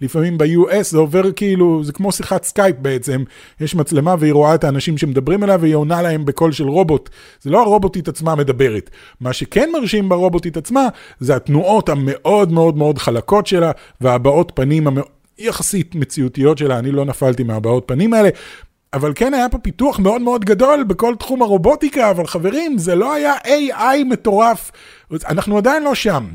לפעמים 0.00 0.38
ב-US, 0.38 0.82
זה 0.82 0.98
עובר 0.98 1.32
כאילו, 1.32 1.84
זה 1.84 1.92
כמו 1.92 2.12
שיחת 2.12 2.44
סקייפ 2.44 2.76
בעצם, 2.78 3.22
יש 3.60 3.74
מצלמה 3.74 4.14
והיא 4.18 4.32
רואה 4.32 4.54
את 4.54 4.64
האנשים 4.64 4.98
שמדברים 4.98 5.44
אליה 5.44 5.56
והיא 5.60 5.74
עונה 5.74 6.02
להם 6.02 6.24
בקול 6.24 6.52
של 6.52 6.68
רובוט, 6.68 7.10
זה 7.42 7.50
לא 7.50 7.62
הרובוטית 7.62 8.08
עצמה 8.08 8.34
מדברת. 8.34 8.90
מה 9.26 9.32
שכן 9.32 9.70
מרשים 9.72 10.08
ברובוטית 10.08 10.56
עצמה, 10.56 10.88
זה 11.20 11.36
התנועות 11.36 11.88
המאוד 11.88 12.52
מאוד 12.52 12.76
מאוד 12.76 12.98
חלקות 12.98 13.46
שלה, 13.46 13.70
והבעות 14.00 14.52
פנים 14.54 14.86
המאוד... 14.86 15.06
יחסית 15.38 15.94
מציאותיות 15.94 16.58
שלה, 16.58 16.78
אני 16.78 16.90
לא 16.90 17.04
נפלתי 17.04 17.42
מהבעות 17.42 17.84
פנים 17.86 18.14
האלה, 18.14 18.28
אבל 18.92 19.12
כן 19.14 19.34
היה 19.34 19.48
פה 19.48 19.58
פיתוח 19.58 19.98
מאוד 19.98 20.22
מאוד 20.22 20.44
גדול 20.44 20.82
בכל 20.82 21.14
תחום 21.18 21.42
הרובוטיקה, 21.42 22.10
אבל 22.10 22.26
חברים, 22.26 22.78
זה 22.78 22.94
לא 22.94 23.12
היה 23.12 23.34
AI 23.44 24.04
מטורף, 24.08 24.70
אנחנו 25.28 25.58
עדיין 25.58 25.82
לא 25.82 25.94
שם. 25.94 26.26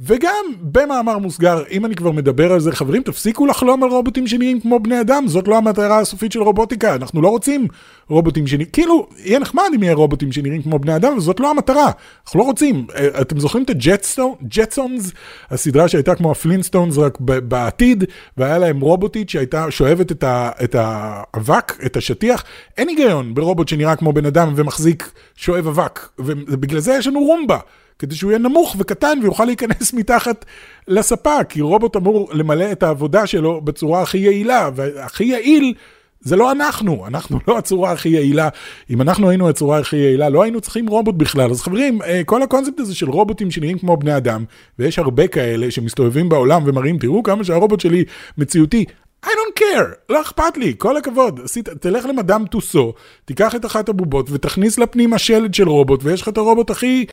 וגם 0.00 0.44
במאמר 0.60 1.18
מוסגר, 1.18 1.62
אם 1.70 1.86
אני 1.86 1.94
כבר 1.94 2.10
מדבר 2.10 2.52
על 2.52 2.60
זה, 2.60 2.72
חברים, 2.72 3.02
תפסיקו 3.02 3.46
לחלום 3.46 3.82
על 3.82 3.90
רובוטים 3.90 4.26
שנראים 4.26 4.60
כמו 4.60 4.80
בני 4.80 5.00
אדם, 5.00 5.28
זאת 5.28 5.48
לא 5.48 5.56
המטרה 5.56 5.98
הסופית 5.98 6.32
של 6.32 6.42
רובוטיקה, 6.42 6.94
אנחנו 6.94 7.22
לא 7.22 7.28
רוצים 7.28 7.66
רובוטים 8.08 8.46
שנראים, 8.46 8.68
כאילו, 8.72 9.06
יהיה 9.24 9.38
נחמד 9.38 9.64
אם 9.74 9.82
יהיה 9.82 9.94
רובוטים 9.94 10.32
שנראים 10.32 10.62
כמו 10.62 10.78
בני 10.78 10.96
אדם, 10.96 11.20
זאת 11.20 11.40
לא 11.40 11.50
המטרה, 11.50 11.90
אנחנו 12.24 12.40
לא 12.40 12.44
רוצים. 12.44 12.86
אה, 12.94 13.20
אתם 13.20 13.40
זוכרים 13.40 13.64
את 13.64 13.70
הג'טסונס, 13.70 15.12
הסדרה 15.50 15.88
שהייתה 15.88 16.14
כמו 16.14 16.30
הפלינסטונס 16.30 16.98
רק 16.98 17.18
בעתיד, 17.20 18.04
והיה 18.36 18.58
להם 18.58 18.80
רובוטית 18.80 19.30
שהייתה 19.30 19.70
שואבת 19.70 20.12
את, 20.12 20.24
ה, 20.24 20.50
את 20.64 20.76
האבק, 20.78 21.78
את 21.86 21.96
השטיח, 21.96 22.44
אין 22.78 22.88
היגיון 22.88 23.34
ברובוט 23.34 23.68
שנראה 23.68 23.96
כמו 23.96 24.12
בן 24.12 24.26
אדם 24.26 24.52
ומחזיק 24.56 25.10
שואב 25.36 25.66
אבק, 25.66 26.08
ובגלל 26.18 26.80
זה 26.80 26.94
יש 26.98 27.06
לנו 27.06 27.20
רומבה. 27.20 27.58
כדי 28.00 28.14
שהוא 28.14 28.30
יהיה 28.30 28.38
נמוך 28.38 28.76
וקטן 28.78 29.18
ויוכל 29.22 29.44
להיכנס 29.44 29.92
מתחת 29.98 30.44
לספה, 30.88 31.44
כי 31.44 31.60
רובוט 31.60 31.96
אמור 31.96 32.28
למלא 32.32 32.72
את 32.72 32.82
העבודה 32.82 33.26
שלו 33.26 33.60
בצורה 33.60 34.02
הכי 34.02 34.18
יעילה, 34.18 34.70
והכי 34.74 35.24
יעיל 35.24 35.74
זה 36.20 36.36
לא 36.36 36.52
אנחנו, 36.52 37.06
אנחנו 37.06 37.38
לא 37.48 37.58
הצורה 37.58 37.92
הכי 37.92 38.08
יעילה. 38.08 38.48
אם 38.90 39.00
אנחנו 39.02 39.28
היינו 39.28 39.48
הצורה 39.48 39.78
הכי 39.78 39.96
יעילה, 39.96 40.28
לא 40.28 40.42
היינו 40.42 40.60
צריכים 40.60 40.86
רובוט 40.86 41.14
בכלל. 41.14 41.50
אז 41.50 41.62
חברים, 41.62 42.02
אה, 42.02 42.20
כל 42.24 42.42
הקונספט 42.42 42.80
הזה 42.80 42.94
של 42.94 43.10
רובוטים 43.10 43.50
שנראים 43.50 43.78
כמו 43.78 43.96
בני 43.96 44.16
אדם, 44.16 44.44
ויש 44.78 44.98
הרבה 44.98 45.26
כאלה 45.26 45.70
שמסתובבים 45.70 46.28
בעולם 46.28 46.62
ומראים, 46.66 46.98
תראו 46.98 47.22
כמה 47.22 47.44
שהרובוט 47.44 47.80
שלי 47.80 48.04
מציאותי. 48.38 48.84
I 49.26 49.28
don't 49.28 49.60
care, 49.60 49.94
לא 50.08 50.20
אכפת 50.20 50.56
לי, 50.56 50.74
כל 50.78 50.96
הכבוד. 50.96 51.40
עשית, 51.44 51.68
תלך 51.68 52.06
למדאם 52.06 52.46
טוסו, 52.46 52.92
תיקח 53.24 53.54
את 53.54 53.64
אחת 53.64 53.88
הבובות 53.88 54.26
ותכניס 54.30 54.78
לפנימה 54.78 55.18
שלד 55.18 55.54
של 55.54 55.68
רובוט, 55.68 56.00
ויש 56.04 56.22
לך 56.22 56.28
את 56.28 56.38
הרובוט 56.38 56.70
הכי... 56.70 57.06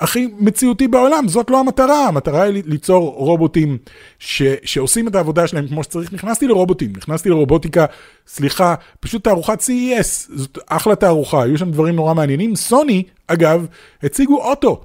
הכי 0.00 0.28
מציאותי 0.38 0.88
בעולם, 0.88 1.28
זאת 1.28 1.50
לא 1.50 1.60
המטרה, 1.60 2.08
המטרה 2.08 2.42
היא 2.42 2.62
ליצור 2.66 3.14
רובוטים 3.16 3.78
ש, 4.18 4.42
שעושים 4.64 5.08
את 5.08 5.14
העבודה 5.14 5.46
שלהם 5.46 5.68
כמו 5.68 5.82
שצריך. 5.82 6.12
נכנסתי 6.12 6.46
לרובוטים, 6.46 6.92
נכנסתי 6.96 7.28
לרובוטיקה, 7.28 7.86
סליחה, 8.26 8.74
פשוט 9.00 9.24
תערוכת 9.24 9.60
CES, 9.60 10.32
זאת 10.34 10.58
אחלה 10.66 10.96
תערוכה, 10.96 11.42
היו 11.42 11.58
שם 11.58 11.70
דברים 11.70 11.96
נורא 11.96 12.14
מעניינים. 12.14 12.56
סוני, 12.56 13.02
אגב, 13.26 13.66
הציגו 14.02 14.42
אוטו, 14.42 14.84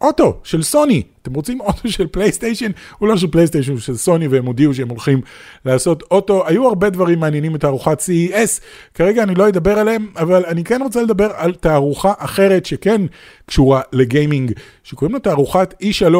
אוטו 0.00 0.40
של 0.44 0.62
סוני. 0.62 1.02
אתם 1.22 1.34
רוצים 1.34 1.60
אוטו 1.60 1.88
של 1.90 2.06
פלייסטיישן? 2.06 2.70
הוא 2.98 3.08
לא 3.08 3.16
של 3.16 3.26
פלייסטיישן, 3.26 3.72
הוא 3.72 3.80
של 3.80 3.96
סוני, 3.96 4.28
והם 4.28 4.46
הודיעו 4.46 4.74
שהם 4.74 4.88
הולכים 4.88 5.20
לעשות 5.64 6.02
אוטו. 6.10 6.46
היו 6.46 6.68
הרבה 6.68 6.90
דברים 6.90 7.20
מעניינים 7.20 7.52
בתערוכת 7.52 8.00
CES, 8.00 8.60
כרגע 8.94 9.22
אני 9.22 9.34
לא 9.34 9.48
אדבר 9.48 9.78
עליהם, 9.78 10.06
אבל 10.16 10.44
אני 10.46 10.64
כן 10.64 10.82
רוצה 10.82 11.02
לדבר 11.02 11.30
על 11.34 11.54
תערוכה 11.54 12.12
אחרת 12.18 12.66
שכן 12.66 13.02
קשורה 13.46 13.80
לגיימינג, 13.92 14.52
שקוראים 14.84 15.14
לה 15.14 15.20
תערוכת 15.20 15.74
E3. 15.82 16.14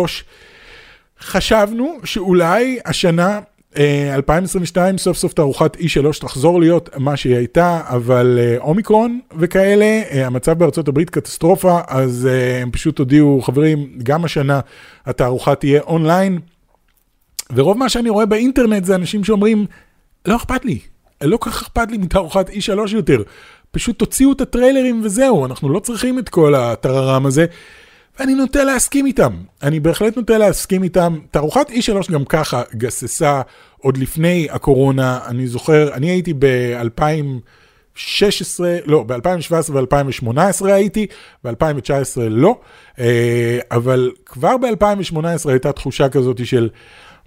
חשבנו 1.21 1.99
שאולי 2.05 2.79
השנה 2.85 3.41
2022 3.79 4.95
אה, 4.95 4.99
סוף 4.99 5.17
סוף 5.17 5.33
תערוכת 5.33 5.77
E3 5.77 6.21
תחזור 6.21 6.61
להיות 6.61 6.91
מה 6.97 7.17
שהיא 7.17 7.37
הייתה, 7.37 7.81
אבל 7.85 8.39
אה, 8.41 8.57
אומיקרון 8.59 9.21
וכאלה, 9.39 9.85
אה, 9.85 10.27
המצב 10.27 10.59
בארצות 10.59 10.89
הברית 10.89 11.11
קטסטרופה, 11.11 11.81
אז 11.87 12.29
הם 12.63 12.71
פשוט 12.71 12.99
הודיעו, 12.99 13.43
חברים, 13.43 13.99
גם 14.03 14.25
השנה 14.25 14.61
התערוכה 15.07 15.55
תהיה 15.55 15.81
אונליין, 15.81 16.39
ורוב 17.55 17.79
מה 17.79 17.89
שאני 17.89 18.11
רואה 18.11 18.27
באינטרנט 18.27 18.85
זה 18.85 18.95
אנשים 18.95 19.25
שאומרים, 19.25 19.67
לא 20.27 20.37
אכפת 20.37 20.65
לי, 20.65 20.79
לא 21.23 21.37
כל 21.37 21.51
כך 21.51 21.63
אכפת 21.63 21.91
לי 21.91 21.99
מתערוכת 21.99 22.49
E3 22.49 22.93
יותר, 22.93 23.23
פשוט 23.71 23.99
תוציאו 23.99 24.33
את 24.33 24.41
הטריילרים 24.41 25.01
וזהו, 25.05 25.47
אנחנו 25.47 25.69
לא 25.69 25.81
צריכים 25.81 26.19
את 26.19 26.29
כל 26.29 26.55
הטררם 26.55 27.27
הזה. 27.27 27.47
ואני 28.19 28.35
נוטה 28.35 28.65
להסכים 28.65 29.07
איתם. 29.07 29.33
אני 29.63 29.81
בהחלט 29.81 30.17
נוטה 30.17 30.39
להסכים 30.39 30.83
איתם. 30.83 31.19
תערוכת 31.31 31.71
E3 31.71 32.13
גם 32.13 32.25
ככה 32.25 32.63
גססה 32.75 33.43
עוד 33.79 33.97
לפני 33.97 34.49
הקורונה. 34.51 35.21
אני 35.27 35.47
זוכר, 35.47 35.95
אני 35.95 36.11
הייתי 36.11 36.35
ב-2016, 36.39 38.61
לא, 38.87 39.03
ב-2017 39.03 39.73
ו-2018 39.73 40.67
הייתי, 40.67 41.07
ב-2019 41.45 42.21
לא, 42.31 42.61
אה, 42.99 43.59
אבל 43.71 44.11
כבר 44.27 44.57
ב-2018 44.57 45.49
הייתה 45.49 45.73
תחושה 45.73 46.09
כזאת 46.09 46.47
של... 46.47 46.69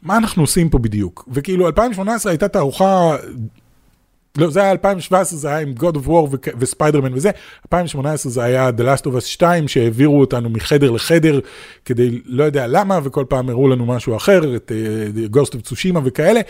מה 0.02 0.18
אנחנו 0.18 0.44
עושים 0.44 0.70
פה 0.70 0.78
בדיוק? 0.78 1.30
וכאילו 1.34 1.68
2018 1.68 2.32
הייתה 2.32 2.48
תערוכה 2.48 3.16
לא, 4.38 4.50
זה 4.50 4.62
היה 4.62 4.72
2017, 4.72 5.40
זה 5.40 5.48
היה 5.48 5.60
עם 5.60 5.74
God 5.80 5.96
of 5.96 6.08
War 6.08 6.38
וספיידרמן 6.60 7.14
וזה, 7.14 7.32
2018 7.66 8.32
זה 8.32 8.44
היה 8.44 8.70
The 8.70 8.82
Last 8.82 9.04
of 9.04 9.18
Us 9.18 9.26
2, 9.26 9.68
שהעבירו 9.68 10.20
אותנו 10.20 10.50
מחדר 10.50 10.92
לחדר, 10.92 11.40
כדי, 11.86 12.22
לא 12.26 12.44
יודע 12.44 12.68
למה, 12.68 13.00
וכל 13.04 13.26
פעם 13.30 13.50
הראו 13.50 13.68
לנו 13.68 13.86
משהו 13.86 14.16
אחר, 14.16 14.56
את 14.56 14.72
uh, 14.72 15.36
Ghost 15.36 15.50
of 15.50 15.72
Tsushima 15.72 16.00
וכאלה, 16.04 16.42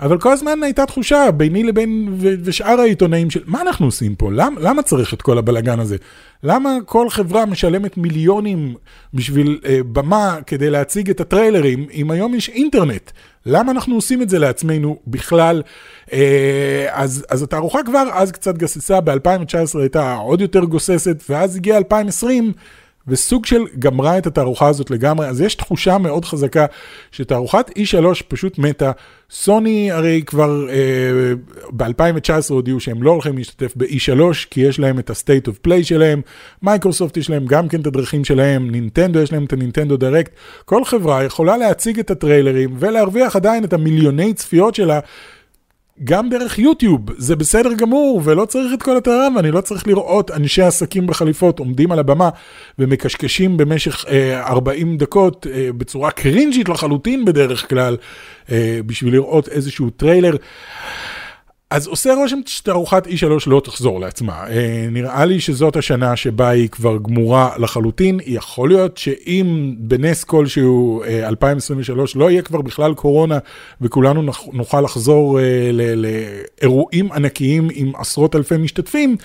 אבל 0.00 0.18
כל 0.18 0.32
הזמן 0.32 0.62
הייתה 0.62 0.86
תחושה 0.86 1.30
ביני 1.30 1.64
לבין 1.64 2.14
ושאר 2.18 2.80
העיתונאים 2.80 3.30
של 3.30 3.40
מה 3.46 3.60
אנחנו 3.60 3.86
עושים 3.86 4.14
פה, 4.14 4.32
למ, 4.32 4.54
למה 4.60 4.82
צריך 4.82 5.14
את 5.14 5.22
כל 5.22 5.38
הבלגן 5.38 5.80
הזה? 5.80 5.96
למה 6.42 6.70
כל 6.86 7.10
חברה 7.10 7.46
משלמת 7.46 7.96
מיליונים 7.96 8.74
בשביל 9.14 9.60
uh, 9.62 9.66
במה 9.92 10.38
כדי 10.46 10.70
להציג 10.70 11.10
את 11.10 11.20
הטריילרים, 11.20 11.86
אם 11.92 12.10
היום 12.10 12.34
יש 12.34 12.48
אינטרנט? 12.48 13.10
למה 13.46 13.72
אנחנו 13.72 13.94
עושים 13.94 14.22
את 14.22 14.28
זה 14.28 14.38
לעצמנו 14.38 14.98
בכלל? 15.06 15.62
אה, 16.12 16.86
אז, 16.90 17.26
אז 17.28 17.42
התערוכה 17.42 17.78
כבר 17.86 18.08
אז 18.12 18.32
קצת 18.32 18.58
גססה, 18.58 19.00
ב-2019 19.00 19.78
הייתה 19.78 20.14
עוד 20.14 20.40
יותר 20.40 20.64
גוססת, 20.64 21.22
ואז 21.28 21.56
הגיע 21.56 21.76
2020, 21.76 22.52
וסוג 23.08 23.46
של 23.46 23.62
גמרה 23.78 24.18
את 24.18 24.26
התערוכה 24.26 24.68
הזאת 24.68 24.90
לגמרי, 24.90 25.26
אז 25.26 25.40
יש 25.40 25.54
תחושה 25.54 25.98
מאוד 25.98 26.24
חזקה 26.24 26.66
שתערוכת 27.12 27.70
E3 27.78 28.22
פשוט 28.28 28.58
מתה. 28.58 28.92
סוני 29.30 29.90
הרי 29.90 30.22
כבר 30.26 30.68
אה, 30.70 31.34
ב-2019 31.70 32.48
הודיעו 32.48 32.80
שהם 32.80 33.02
לא 33.02 33.10
הולכים 33.10 33.38
להשתתף 33.38 33.72
ב-E3, 33.76 34.20
כי 34.50 34.60
יש 34.60 34.78
להם 34.78 34.98
את 34.98 35.10
ה-state 35.10 35.48
of 35.48 35.68
play 35.68 35.82
שלהם, 35.82 36.20
מייקרוסופט 36.62 37.16
יש 37.16 37.30
להם 37.30 37.46
גם 37.46 37.68
כן 37.68 37.80
את 37.80 37.86
הדרכים 37.86 38.24
שלהם, 38.24 38.70
נינטנדו 38.70 39.20
יש 39.20 39.32
להם 39.32 39.44
את 39.44 39.52
הנינטנדו 39.52 39.96
דירקט, 39.96 40.32
כל 40.64 40.84
חברה 40.84 41.24
יכולה 41.24 41.56
להציג 41.56 41.98
את 41.98 42.10
הטריילרים 42.10 42.76
ולהרוויח 42.78 43.36
עדיין 43.36 43.64
את 43.64 43.72
המיליוני 43.72 44.34
צפיות 44.34 44.74
שלה. 44.74 45.00
גם 46.04 46.28
דרך 46.28 46.58
יוטיוב, 46.58 47.00
זה 47.16 47.36
בסדר 47.36 47.72
גמור, 47.72 48.20
ולא 48.24 48.44
צריך 48.44 48.74
את 48.74 48.82
כל 48.82 48.96
הטררם, 48.96 49.36
ואני 49.36 49.50
לא 49.50 49.60
צריך 49.60 49.86
לראות 49.86 50.30
אנשי 50.30 50.62
עסקים 50.62 51.06
בחליפות 51.06 51.58
עומדים 51.58 51.92
על 51.92 51.98
הבמה 51.98 52.28
ומקשקשים 52.78 53.56
במשך 53.56 54.04
אה, 54.08 54.46
40 54.46 54.96
דקות 54.96 55.46
אה, 55.50 55.68
בצורה 55.76 56.10
קרינג'ית 56.10 56.68
לחלוטין 56.68 57.24
בדרך 57.24 57.68
כלל, 57.68 57.96
אה, 58.52 58.80
בשביל 58.86 59.12
לראות 59.12 59.48
איזשהו 59.48 59.90
טריילר. 59.90 60.36
אז 61.74 61.86
עושה 61.86 62.14
רושם 62.14 62.38
שתערוכת 62.46 63.06
E3 63.06 63.26
לא 63.46 63.60
תחזור 63.64 64.00
לעצמה. 64.00 64.46
אה, 64.50 64.86
נראה 64.90 65.24
לי 65.24 65.40
שזאת 65.40 65.76
השנה 65.76 66.16
שבה 66.16 66.48
היא 66.48 66.68
כבר 66.68 66.98
גמורה 67.02 67.50
לחלוטין. 67.58 68.20
יכול 68.26 68.68
להיות 68.68 68.96
שאם 68.96 69.74
בנס 69.78 70.24
כלשהו 70.24 71.02
2023 71.22 72.16
אה, 72.16 72.20
לא 72.20 72.30
יהיה 72.30 72.42
כבר 72.42 72.60
בכלל 72.62 72.94
קורונה 72.94 73.38
וכולנו 73.80 74.22
נוכל 74.52 74.80
לחזור 74.80 75.40
אה, 75.40 75.70
לאירועים 75.96 77.12
ענקיים 77.12 77.68
עם 77.72 77.92
עשרות 77.96 78.36
אלפי 78.36 78.56
משתתפים, 78.56 79.16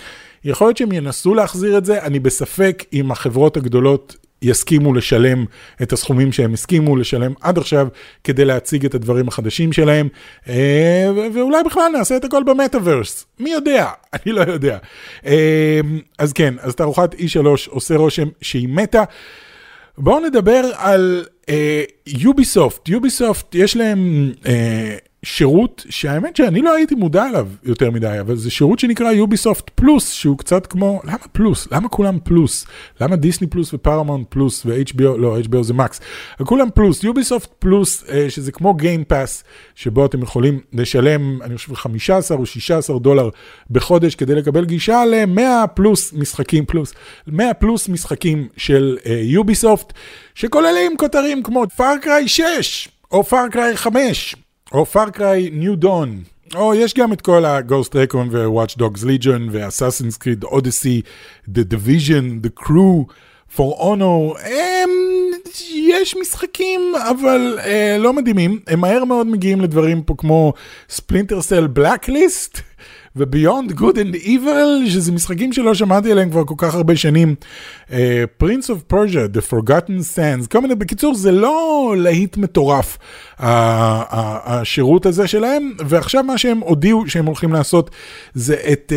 יכול 0.43 0.67
להיות 0.67 0.77
שהם 0.77 0.91
ינסו 0.91 1.33
להחזיר 1.33 1.77
את 1.77 1.85
זה, 1.85 2.01
אני 2.01 2.19
בספק 2.19 2.85
אם 2.93 3.11
החברות 3.11 3.57
הגדולות 3.57 4.15
יסכימו 4.41 4.93
לשלם 4.93 5.45
את 5.81 5.93
הסכומים 5.93 6.31
שהם 6.31 6.53
הסכימו 6.53 6.95
לשלם 6.95 7.33
עד 7.41 7.57
עכשיו 7.57 7.87
כדי 8.23 8.45
להציג 8.45 8.85
את 8.85 8.95
הדברים 8.95 9.27
החדשים 9.27 9.73
שלהם, 9.73 10.07
אה, 10.49 11.09
ואולי 11.33 11.63
בכלל 11.65 11.91
נעשה 11.97 12.17
את 12.17 12.25
הכל 12.25 12.43
במטאוורס, 12.43 13.25
מי 13.39 13.49
יודע? 13.49 13.85
אני 14.15 14.33
לא 14.33 14.41
יודע. 14.41 14.77
אה, 15.25 15.79
אז 16.17 16.33
כן, 16.33 16.53
אז 16.59 16.75
תערוכת 16.75 17.13
E3 17.13 17.45
עושה 17.69 17.95
רושם 17.95 18.27
שהיא 18.41 18.67
מתה. 18.67 19.03
בואו 19.97 20.19
נדבר 20.19 20.61
על 20.75 21.25
יוביסופט, 22.07 22.87
uh, 22.87 22.91
יוביסופט 22.91 23.55
יש 23.55 23.77
להם 23.77 24.31
שירות 25.23 25.85
שהאמת 25.89 26.35
שאני 26.35 26.61
לא 26.61 26.73
הייתי 26.73 26.95
מודע 26.95 27.27
אליו 27.29 27.47
יותר 27.63 27.91
מדי, 27.91 28.17
אבל 28.19 28.35
זה 28.35 28.51
שירות 28.51 28.79
שנקרא 28.79 29.11
יוביסופט 29.11 29.69
פלוס, 29.69 30.11
שהוא 30.11 30.37
קצת 30.37 30.67
כמו, 30.67 31.01
למה 31.03 31.17
פלוס? 31.31 31.67
למה 31.71 31.89
כולם 31.89 32.17
פלוס? 32.23 32.65
למה 33.01 33.15
דיסני 33.15 33.47
פלוס 33.47 33.73
ופרמאונט 33.73 34.27
פלוס 34.29 34.65
ו-HBO, 34.65 35.17
לא, 35.17 35.37
HBO 35.39 35.63
זה 35.63 35.73
מקס. 35.73 35.99
כולם 36.45 36.67
פלוס, 36.75 37.03
יוביסופט 37.03 37.49
פלוס, 37.59 38.03
אה, 38.09 38.29
שזה 38.29 38.51
כמו 38.51 38.73
גיימפאס, 38.73 39.43
שבו 39.75 40.05
אתם 40.05 40.21
יכולים 40.21 40.59
לשלם, 40.73 41.41
אני 41.41 41.57
חושב 41.57 41.73
15 41.75 42.37
או 42.37 42.45
16 42.45 42.99
דולר 42.99 43.29
בחודש 43.71 44.15
כדי 44.15 44.35
לקבל 44.35 44.65
גישה 44.65 45.05
ל-100 45.05 45.67
פלוס 45.67 46.13
משחקים 46.13 46.65
פלוס, 46.65 46.93
100 47.27 47.53
פלוס 47.53 47.89
משחקים 47.89 48.47
של 48.57 48.97
יוביסופט, 49.21 49.93
שכוללים 50.35 50.97
כותרים 50.97 51.43
כמו 51.43 51.63
Far 51.75 52.01
Cry 52.01 52.27
6 52.27 52.89
או 53.11 53.23
Far 53.23 53.50
Cry 53.50 53.77
5. 53.77 54.35
או 54.73 54.85
Far 54.85 55.17
Cry 55.17 55.49
New 55.53 55.75
Dawn, 55.75 56.21
או 56.55 56.75
יש 56.75 56.93
גם 56.93 57.13
את 57.13 57.21
כל 57.21 57.45
ה-Ghost 57.45 57.91
Recon 57.91 58.27
ו-Watch 58.31 58.79
Dogs 58.79 59.03
Legion 59.03 59.41
ו-Assassin's 59.51 60.17
Creed 60.17 60.47
Odyssey, 60.47 61.01
The 61.47 61.73
Division, 61.73 62.45
The 62.45 62.63
Crew, 62.63 63.13
For 63.57 63.81
Honor, 63.81 64.39
הם, 64.43 64.89
יש 65.73 66.15
משחקים 66.21 66.81
אבל 67.09 67.59
uh, 67.59 67.67
לא 67.99 68.13
מדהימים, 68.13 68.59
הם 68.67 68.79
מהר 68.79 69.05
מאוד 69.05 69.27
מגיעים 69.27 69.61
לדברים 69.61 70.03
פה 70.03 70.13
כמו 70.17 70.53
Splinter 70.89 71.41
Cell 71.49 71.79
Blacklist. 71.79 72.61
ו 73.15 73.23
Beyond 73.23 73.71
Good 73.71 73.99
and 73.99 74.15
Evil, 74.15 74.83
שזה 74.87 75.11
משחקים 75.11 75.53
שלא 75.53 75.73
שמעתי 75.73 76.11
עליהם 76.11 76.29
כבר 76.29 76.43
כל 76.45 76.53
כך 76.57 76.75
הרבה 76.75 76.95
שנים. 76.95 77.35
Prince 78.37 78.69
of 78.69 78.81
Persia, 78.81 79.25
The 79.25 79.53
Forgotten 79.53 80.15
Sands, 80.15 80.47
כל 80.51 80.61
מיני, 80.61 80.75
בקיצור 80.75 81.15
זה 81.15 81.31
לא 81.31 81.93
להיט 81.97 82.37
מטורף, 82.37 82.97
השירות 83.39 85.05
הזה 85.05 85.27
שלהם, 85.27 85.71
ועכשיו 85.87 86.23
מה 86.23 86.37
שהם 86.37 86.59
הודיעו 86.59 87.03
שהם 87.07 87.25
הולכים 87.25 87.53
לעשות 87.53 87.89
זה 88.33 88.55
את 88.71 88.93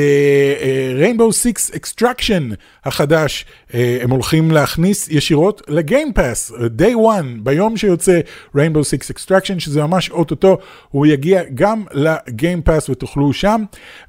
Rainbow 0.94 1.32
Six 1.32 1.70
Extraction 1.74 2.48
החדש, 2.84 3.44
uh, 3.68 3.74
הם 4.00 4.10
הולכים 4.10 4.50
להכניס 4.50 5.08
ישירות 5.08 5.62
ל 5.68 5.76
Game 5.76 6.10
Pass, 6.10 6.52
day 6.52 6.94
one, 6.94 7.42
ביום 7.42 7.76
שיוצא 7.76 8.20
Rainbow 8.56 8.84
Six 8.84 9.10
Extraction, 9.10 9.60
שזה 9.60 9.82
ממש 9.82 10.10
אוטוטו, 10.10 10.58
הוא 10.90 11.06
יגיע 11.06 11.42
גם 11.54 11.82
ל 11.92 12.03
Game 12.03 12.46
Pass 12.46 12.90
ותוכלו 12.90 13.32
שם, 13.32 13.64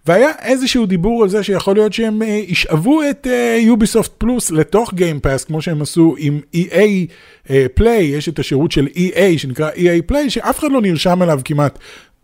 והיה 0.06 0.30
איזשהו 0.42 0.86
דיבור 0.86 1.24
על 1.24 1.30
זה 1.30 1.44
שיכול 1.44 1.76
להיות 1.76 1.94
שהם 1.94 2.22
uh, 2.22 2.26
ישאבו 2.26 3.02
את 3.10 3.28
Ubisoft 3.60 4.12
uh, 4.12 4.16
Plus 4.18 4.52
לתוך 4.52 4.94
Game 4.94 5.16
Pass, 5.16 5.44
כמו 5.44 5.62
שהם 5.62 5.82
עשו 5.82 6.16
עם 6.18 6.40
EA 6.56 7.12
Play, 7.74 8.14
uh, 8.14 8.18
יש 8.18 8.30
את 8.30 8.40
השירות 8.40 8.72
של 8.72 8.88
EA 8.88 9.38
שנקרא 9.38 9.72
EA 9.72 10.02
Play, 10.06 10.30
שאף 10.30 10.60
אחד 10.60 10.72
לא 10.72 10.82
נרשם 10.82 11.24
אליו 11.24 11.40
כמעט 11.46 11.80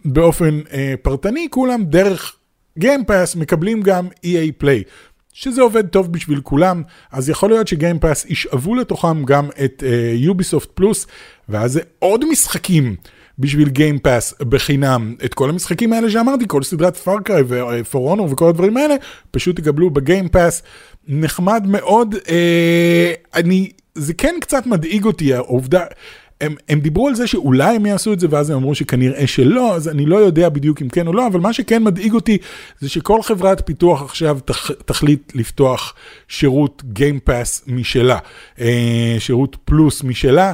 באופן 0.06 0.60
uh, 0.68 0.72
פרטני, 1.02 1.48
כולם 1.50 1.84
דרך 1.86 2.36
Game 2.78 3.07
Pass 3.07 3.36
מקבלים 3.36 3.82
גם 3.82 4.08
EA 4.08 4.52
Play. 4.58 4.84
שזה 5.34 5.62
עובד 5.62 5.88
טוב 5.88 6.12
בשביל 6.12 6.42
כולם, 6.42 6.84
אז 7.12 7.30
יכול 7.30 7.50
להיות 7.50 7.68
ש 7.68 7.79
Game 7.79 8.03
Pass 8.03 8.26
ישאבו 8.26 8.76
לתוכם 8.76 9.26
גם 9.26 9.50
את 9.66 9.84
Ubisoft 10.16 10.70
uh, 10.70 10.72
Plus, 10.74 11.08
ואז 11.50 11.72
זה 11.72 11.82
עוד 12.00 12.30
משחקים 12.30 12.96
בשביל 13.40 13.70
Game 13.70 14.02
Pass 14.02 14.34
בחינם. 14.40 15.16
את 15.26 15.34
כל 15.34 15.50
המשחקים 15.50 15.94
האלה 15.94 16.10
שאמרתי, 16.10 16.46
כל 16.48 16.64
סדרת 16.64 16.98
Far 16.98 17.21
Cry 17.21 17.44
ו 17.48 17.57
For 17.57 17.83
Honor 17.83 18.28
וכל 18.32 18.50
הדברים 18.50 18.78
האלה, 18.78 18.96
פשוט 19.32 19.56
תקבלו 19.56 19.90
ב 19.90 19.97
Game 19.97 20.27
Pass. 20.27 20.64
נחמד 21.08 21.64
מאוד, 21.68 22.16
uh, 22.16 22.28
אני, 23.36 23.70
זה 23.96 24.14
כן 24.14 24.36
קצת 24.42 24.66
מדאיג 24.66 25.06
אותי, 25.06 25.34
העובדה, 25.34 25.84
הם, 26.42 26.56
הם 26.70 26.80
דיברו 26.80 27.08
על 27.08 27.16
זה 27.16 27.28
שאולי 27.28 27.76
הם 27.76 27.86
יעשו 27.86 28.14
את 28.14 28.20
זה 28.20 28.28
ואז 28.30 28.50
הם 28.50 28.58
אמרו 28.58 28.76
שכנראה 28.76 29.28
שלא, 29.28 29.76
אז 29.76 29.88
אני 29.88 30.06
לא 30.06 30.16
יודע 30.16 30.50
בדיוק 30.50 30.82
אם 30.82 30.90
כן 30.90 31.08
או 31.08 31.14
לא, 31.14 31.28
אבל 31.28 31.40
מה 31.40 31.54
שכן 31.54 31.84
מדאיג 31.84 32.14
אותי 32.14 32.38
זה 32.80 32.90
שכל 32.90 33.22
חברת 33.22 33.62
פיתוח 33.66 34.02
עכשיו 34.02 34.40
תח, 34.46 34.72
תחליט 34.86 35.36
לפתוח 35.36 35.94
שירות 36.28 36.84
גיימפאס 36.94 37.64
משלה, 37.68 38.18
אה, 38.60 39.16
שירות 39.20 39.58
פלוס 39.66 40.04
משלה. 40.04 40.54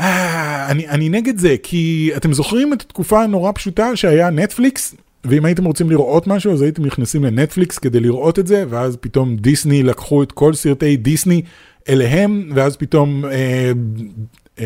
אה, 0.00 0.70
אני, 0.70 0.88
אני 0.88 1.08
נגד 1.08 1.38
זה, 1.38 1.56
כי 1.62 2.10
אתם 2.16 2.32
זוכרים 2.32 2.72
את 2.72 2.82
התקופה 2.82 3.22
הנורא 3.22 3.52
פשוטה 3.52 3.96
שהיה 3.96 4.30
נטפליקס? 4.30 4.94
ואם 5.24 5.44
הייתם 5.44 5.64
רוצים 5.64 5.90
לראות 5.90 6.26
משהו 6.26 6.52
אז 6.52 6.62
הייתם 6.62 6.84
נכנסים 6.84 7.24
לנטפליקס 7.24 7.78
כדי 7.78 8.00
לראות 8.00 8.38
את 8.38 8.46
זה, 8.46 8.64
ואז 8.68 8.96
פתאום 9.00 9.36
דיסני 9.36 9.82
לקחו 9.82 10.22
את 10.22 10.32
כל 10.32 10.54
סרטי 10.54 10.96
דיסני 10.96 11.42
אליהם, 11.88 12.50
ואז 12.54 12.76
פתאום... 12.76 13.24
אה, 13.24 13.72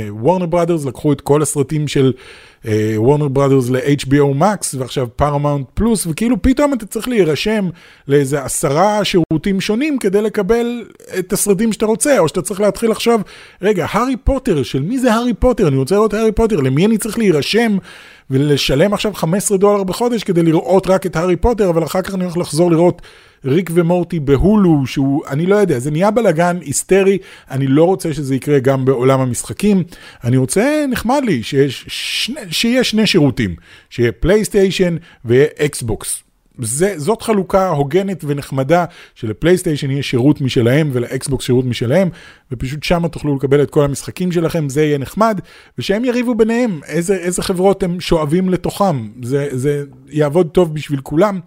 Warner 0.08 0.46
Brothers 0.46 0.84
לקחו 0.84 1.12
את 1.12 1.20
כל 1.20 1.42
הסרטים 1.42 1.88
של 1.88 2.12
Warner 2.96 3.28
Brothers 3.28 3.70
ל-HBO 3.70 4.40
Max 4.40 4.78
ועכשיו 4.78 5.08
Paramount 5.16 5.66
Plus 5.74 6.06
וכאילו 6.06 6.42
פתאום 6.42 6.74
אתה 6.74 6.86
צריך 6.86 7.08
להירשם 7.08 7.68
לאיזה 8.08 8.44
עשרה 8.44 9.04
שירותים 9.04 9.60
שונים 9.60 9.98
כדי 9.98 10.22
לקבל 10.22 10.84
את 11.18 11.32
הסרטים 11.32 11.72
שאתה 11.72 11.86
רוצה 11.86 12.18
או 12.18 12.28
שאתה 12.28 12.42
צריך 12.42 12.60
להתחיל 12.60 12.90
עכשיו 12.90 13.20
רגע 13.62 13.86
הארי 13.90 14.16
פוטר 14.16 14.62
של 14.62 14.82
מי 14.82 14.98
זה 14.98 15.14
הארי 15.14 15.34
פוטר 15.34 15.68
אני 15.68 15.76
רוצה 15.76 15.94
לראות 15.94 16.14
הארי 16.14 16.32
פוטר 16.32 16.56
למי 16.56 16.86
אני 16.86 16.98
צריך 16.98 17.18
להירשם 17.18 17.76
ולשלם 18.30 18.94
עכשיו 18.94 19.14
15 19.14 19.58
דולר 19.58 19.84
בחודש 19.84 20.24
כדי 20.24 20.42
לראות 20.42 20.86
רק 20.86 21.06
את 21.06 21.16
הארי 21.16 21.36
פוטר 21.36 21.70
אבל 21.70 21.84
אחר 21.84 22.02
כך 22.02 22.14
אני 22.14 22.24
הולך 22.24 22.36
לחזור 22.36 22.70
לראות 22.70 23.02
ריק 23.44 23.70
ומורטי 23.74 24.20
בהולו, 24.20 24.86
שהוא, 24.86 25.22
אני 25.28 25.46
לא 25.46 25.56
יודע, 25.56 25.78
זה 25.78 25.90
נהיה 25.90 26.10
בלאגן 26.10 26.58
היסטרי, 26.60 27.18
אני 27.50 27.66
לא 27.66 27.84
רוצה 27.84 28.14
שזה 28.14 28.34
יקרה 28.34 28.58
גם 28.58 28.84
בעולם 28.84 29.20
המשחקים. 29.20 29.82
אני 30.24 30.36
רוצה, 30.36 30.84
נחמד 30.90 31.22
לי, 31.24 31.42
שיש 31.42 31.84
שני, 31.88 32.40
שיהיה 32.50 32.84
שני 32.84 33.06
שירותים, 33.06 33.54
שיהיה 33.90 34.12
פלייסטיישן 34.12 34.96
ויהיה 35.24 35.46
אקסבוקס. 35.64 36.22
זה, 36.62 36.94
זאת 36.96 37.22
חלוקה 37.22 37.68
הוגנת 37.68 38.24
ונחמדה 38.24 38.84
שלפלייסטיישן 39.14 39.90
יהיה 39.90 40.02
שירות 40.02 40.40
משלהם 40.40 40.90
ולאקסבוקס 40.92 41.44
שירות 41.44 41.64
משלהם 41.64 42.08
ופשוט 42.52 42.82
שם 42.82 43.08
תוכלו 43.08 43.36
לקבל 43.36 43.62
את 43.62 43.70
כל 43.70 43.84
המשחקים 43.84 44.32
שלכם, 44.32 44.68
זה 44.68 44.82
יהיה 44.82 44.98
נחמד 44.98 45.40
ושהם 45.78 46.04
יריבו 46.04 46.34
ביניהם 46.34 46.80
איזה, 46.86 47.14
איזה 47.14 47.42
חברות 47.42 47.82
הם 47.82 48.00
שואבים 48.00 48.48
לתוכם, 48.48 49.08
זה, 49.22 49.48
זה 49.50 49.84
יעבוד 50.08 50.48
טוב 50.48 50.74
בשביל 50.74 51.00
כולם. 51.00 51.40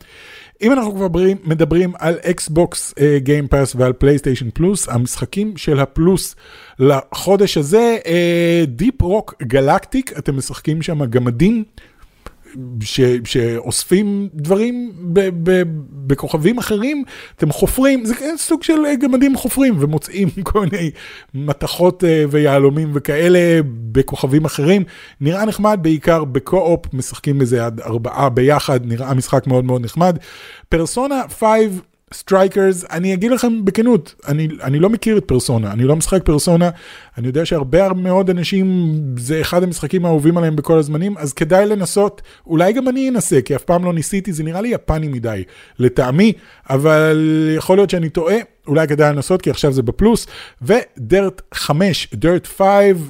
אם 0.64 0.72
אנחנו 0.72 0.96
כבר 0.96 1.08
מדברים 1.44 1.94
על 2.00 2.16
אקסבוקס 2.22 2.94
Game 3.18 3.47
Pass 3.47 3.76
ועל 3.76 3.94
פלייסטיישן 3.94 4.50
פלוס, 4.54 4.90
המשחקים 4.90 5.58
של 5.58 5.80
הפלוס 5.80 6.36
לחודש 6.80 7.58
הזה, 7.58 7.98
Deep 8.68 9.02
Rock 9.02 9.34
Galactic, 9.44 10.18
אתם 10.18 10.38
משחקים 10.38 10.82
שם 10.82 11.06
גמדים. 11.06 11.64
ש, 12.82 13.02
שאוספים 13.26 14.30
דברים 14.34 14.92
ב, 15.14 15.20
ב, 15.44 15.62
בכוכבים 16.08 16.58
אחרים, 16.58 17.04
אתם 17.36 17.52
חופרים, 17.52 18.06
זה 18.06 18.16
סוג 18.38 18.64
של 18.64 18.74
גמדים 19.02 19.38
חופרים 19.38 19.76
ומוצאים 19.80 20.30
כל 20.44 20.60
מיני 20.60 20.92
מתכות 21.34 22.04
אה, 22.04 22.26
ויהלומים 22.30 22.92
וכאלה 22.94 23.60
בכוכבים 23.92 24.46
אחרים. 24.46 24.84
נראה 25.22 25.46
נחמד, 25.46 25.80
בעיקר 25.82 26.24
ב 26.24 26.34
co-op, 26.34 26.94
משחקים 26.94 27.40
בזה 27.40 27.66
עד 27.66 27.82
ארבעה 27.82 28.30
ביחד, 28.30 28.86
נראה 28.86 29.14
משחק 29.14 29.48
מאוד 29.48 29.66
מאוד 29.66 29.86
נחמד. 29.86 30.18
פרסונה 30.70 31.22
5 31.40 31.50
Strikers, 32.14 32.86
אני 32.92 33.14
אגיד 33.14 33.32
לכם 33.32 33.66
בכנות, 33.66 34.16
אני, 34.28 34.48
אני 34.64 34.80
לא 34.80 34.90
מכיר 34.90 35.18
את 35.18 35.26
פרסונה, 35.26 35.72
אני 35.72 35.84
לא 35.84 35.96
משחק 35.96 36.24
פרסונה, 36.24 36.70
אני 37.18 37.28
יודע 37.28 37.46
שהרבה 37.46 37.94
מאוד 37.94 38.30
אנשים, 38.30 38.96
זה 39.18 39.42
אחד 39.42 39.64
המשחקים 39.64 40.06
האהובים 40.06 40.38
עליהם 40.38 40.56
בכל 40.56 40.78
הזמנים, 40.78 41.18
אז 41.18 41.34
כדאי 41.34 41.66
לנסות, 41.66 42.22
אולי 42.48 42.74
גם 42.74 42.88
אני 42.88 43.10
אנסה, 43.10 43.42
כי 43.42 43.56
אף 43.56 43.64
פעם 43.64 43.86
לא 43.86 43.94
ניסיתי, 43.94 44.34
זה 44.34 44.44
נראה 44.44 44.62
לי 44.62 44.70
יפני 44.70 45.08
מדי, 45.08 45.44
לטעמי, 45.80 46.34
אבל 46.70 47.50
יכול 47.58 47.78
להיות 47.78 47.90
שאני 47.90 48.10
טועה, 48.10 48.36
אולי 48.68 48.88
כדאי 48.88 49.14
לנסות, 49.14 49.42
כי 49.42 49.50
עכשיו 49.50 49.72
זה 49.72 49.82
בפלוס, 49.82 50.28
ו 50.62 50.78
Dirt 50.78 51.42
5, 51.54 52.08
Dirt 52.14 52.48
5, 52.48 52.62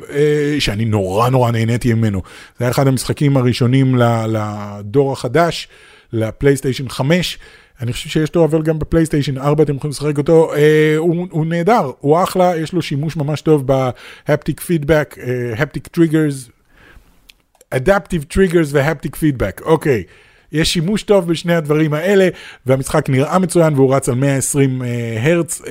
אה, 0.09 0.55
שאני 0.59 0.85
נורא 0.85 1.29
נורא 1.29 1.51
נהניתי 1.51 1.93
ממנו, 1.93 2.21
זה 2.59 2.65
היה 2.65 2.71
אחד 2.71 2.87
המשחקים 2.87 3.37
הראשונים 3.37 3.95
לדור 4.27 5.13
החדש, 5.13 5.67
לפלייסטיישן 6.13 6.89
5, 6.89 7.37
אני 7.81 7.93
חושב 7.93 8.09
שיש 8.09 8.35
לו 8.35 8.45
אבל 8.45 8.61
גם 8.61 8.79
בפלייסטיישן 8.79 9.37
4 9.37 9.63
אתם 9.63 9.75
יכולים 9.75 9.91
לשחק 9.91 10.17
אותו, 10.17 10.53
אה, 10.53 10.93
הוא, 10.97 11.27
הוא 11.31 11.45
נהדר, 11.45 11.91
הוא 11.99 12.23
אחלה, 12.23 12.57
יש 12.57 12.73
לו 12.73 12.81
שימוש 12.81 13.17
ממש 13.17 13.41
טוב 13.41 13.67
ב 13.67 13.81
haptic 13.81 14.61
feedback, 14.61 15.15
haptic 15.57 15.87
triggers, 15.87 16.49
adaptive 17.69 18.23
triggers 18.23 18.69
ו 18.71 18.78
haptic 18.78 19.15
feedback, 19.15 19.61
אוקיי. 19.65 20.03
יש 20.51 20.73
שימוש 20.73 21.03
טוב 21.03 21.27
בשני 21.27 21.55
הדברים 21.55 21.93
האלה, 21.93 22.29
והמשחק 22.65 23.09
נראה 23.09 23.39
מצוין 23.39 23.73
והוא 23.73 23.95
רץ 23.95 24.09
על 24.09 24.15
120 24.15 24.81
הרץ, 25.21 25.61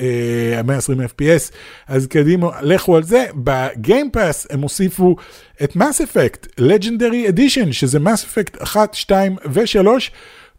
120 0.65 1.01
FPS, 1.01 1.53
אז 1.87 2.07
קדימה, 2.07 2.47
לכו 2.61 2.95
על 2.95 3.03
זה. 3.03 3.25
ב 3.35 3.47
Game 3.47 3.97
Pass 3.97 4.47
הם 4.49 4.61
הוסיפו 4.61 5.15
את 5.63 5.75
מס 5.75 6.01
אפקט, 6.01 6.59
Legendary 6.59 7.31
Edition, 7.31 7.71
שזה 7.71 7.99
מס 7.99 8.23
אפקט 8.23 8.61
1, 8.61 8.93
2 8.93 9.35
ו-3. 9.45 9.87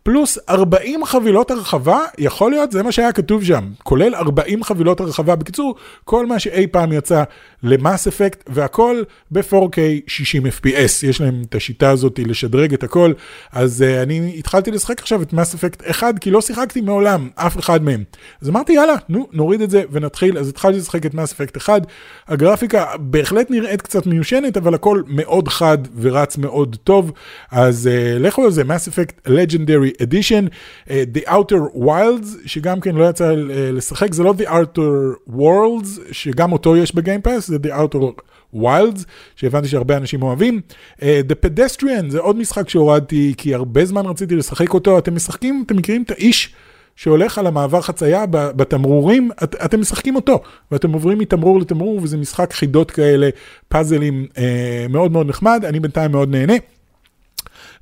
פלוס 0.04 0.38
40 0.48 1.04
חבילות 1.04 1.50
הרחבה, 1.50 2.00
יכול 2.18 2.50
להיות, 2.50 2.72
זה 2.72 2.82
מה 2.82 2.92
שהיה 2.92 3.12
כתוב 3.12 3.44
שם, 3.44 3.64
כולל 3.82 4.14
40 4.14 4.64
חבילות 4.64 5.00
הרחבה. 5.00 5.36
בקיצור, 5.36 5.74
כל 6.04 6.26
מה 6.26 6.38
שאי 6.38 6.66
פעם 6.66 6.92
יצא 6.92 7.22
למאס 7.62 8.06
אפקט, 8.06 8.50
והכל 8.52 9.02
ב-4K 9.30 9.78
60 10.06 10.46
FPS. 10.46 11.06
יש 11.06 11.20
להם 11.20 11.42
את 11.48 11.54
השיטה 11.54 11.90
הזאת 11.90 12.20
לשדרג 12.26 12.74
את 12.74 12.82
הכל, 12.82 13.12
אז 13.52 13.84
uh, 13.84 14.02
אני 14.02 14.34
התחלתי 14.38 14.70
לשחק 14.70 15.00
עכשיו 15.00 15.22
את 15.22 15.32
מאס 15.32 15.54
אפקט 15.54 15.82
1, 15.90 16.18
כי 16.18 16.30
לא 16.30 16.40
שיחקתי 16.40 16.80
מעולם 16.80 17.28
אף 17.34 17.58
אחד 17.58 17.82
מהם. 17.82 18.04
אז 18.42 18.48
אמרתי, 18.48 18.72
יאללה, 18.72 18.94
נו, 19.08 19.28
נוריד 19.32 19.60
את 19.60 19.70
זה 19.70 19.82
ונתחיל. 19.90 20.38
אז 20.38 20.48
התחלתי 20.48 20.78
לשחק 20.78 21.06
את 21.06 21.14
מאס 21.14 21.32
אפקט 21.32 21.56
1. 21.56 21.82
הגרפיקה 22.28 22.86
בהחלט 22.98 23.50
נראית 23.50 23.82
קצת 23.82 24.06
מיושנת, 24.06 24.56
אבל 24.56 24.74
הכל 24.74 25.02
מאוד 25.06 25.48
חד 25.48 25.78
ורץ 26.00 26.36
מאוד 26.36 26.76
טוב. 26.84 27.12
אז 27.50 27.90
uh, 27.92 28.22
לכו 28.22 28.44
על 28.44 28.50
זה, 28.50 28.64
מאס 28.64 28.88
אפקט 28.88 29.28
Legendary 29.28 29.93
Edition, 30.02 30.48
uh, 30.88 30.90
The 31.14 31.28
Outer 31.28 31.76
Wilds, 31.76 32.26
שגם 32.46 32.80
כן 32.80 32.94
לא 32.94 33.08
יצא 33.08 33.32
uh, 33.32 33.36
לשחק, 33.72 34.14
זה 34.14 34.22
לא 34.22 34.34
The 34.38 34.48
Outer 34.48 35.30
Worlds, 35.36 36.00
שגם 36.12 36.52
אותו 36.52 36.76
יש 36.76 36.94
בגיימפאס, 36.94 37.48
זה 37.48 37.56
The 37.56 37.70
Outer 37.70 38.22
Wilds, 38.56 39.04
שהבנתי 39.36 39.68
שהרבה 39.68 39.96
אנשים 39.96 40.22
אוהבים. 40.22 40.60
Uh, 40.98 41.02
The 41.02 41.46
Pedestrian, 41.46 42.08
זה 42.08 42.18
עוד 42.18 42.36
משחק 42.36 42.68
שהורדתי, 42.68 43.34
כי 43.36 43.54
הרבה 43.54 43.84
זמן 43.84 44.06
רציתי 44.06 44.36
לשחק 44.36 44.74
אותו. 44.74 44.98
אתם 44.98 45.14
משחקים, 45.14 45.62
אתם 45.66 45.76
מכירים 45.76 46.02
את 46.02 46.10
האיש? 46.10 46.54
שהולך 46.96 47.38
על 47.38 47.46
המעבר 47.46 47.80
חצייה 47.80 48.26
בתמרורים, 48.30 49.30
את, 49.42 49.54
אתם 49.64 49.80
משחקים 49.80 50.16
אותו, 50.16 50.42
ואתם 50.70 50.92
עוברים 50.92 51.18
מתמרור 51.18 51.60
לתמרור, 51.60 52.00
וזה 52.02 52.16
משחק 52.16 52.52
חידות 52.52 52.90
כאלה, 52.90 53.28
פאזלים 53.68 54.26
אה, 54.38 54.86
מאוד 54.90 55.12
מאוד 55.12 55.26
נחמד, 55.26 55.64
אני 55.64 55.80
בינתיים 55.80 56.12
מאוד 56.12 56.30
נהנה. 56.30 56.54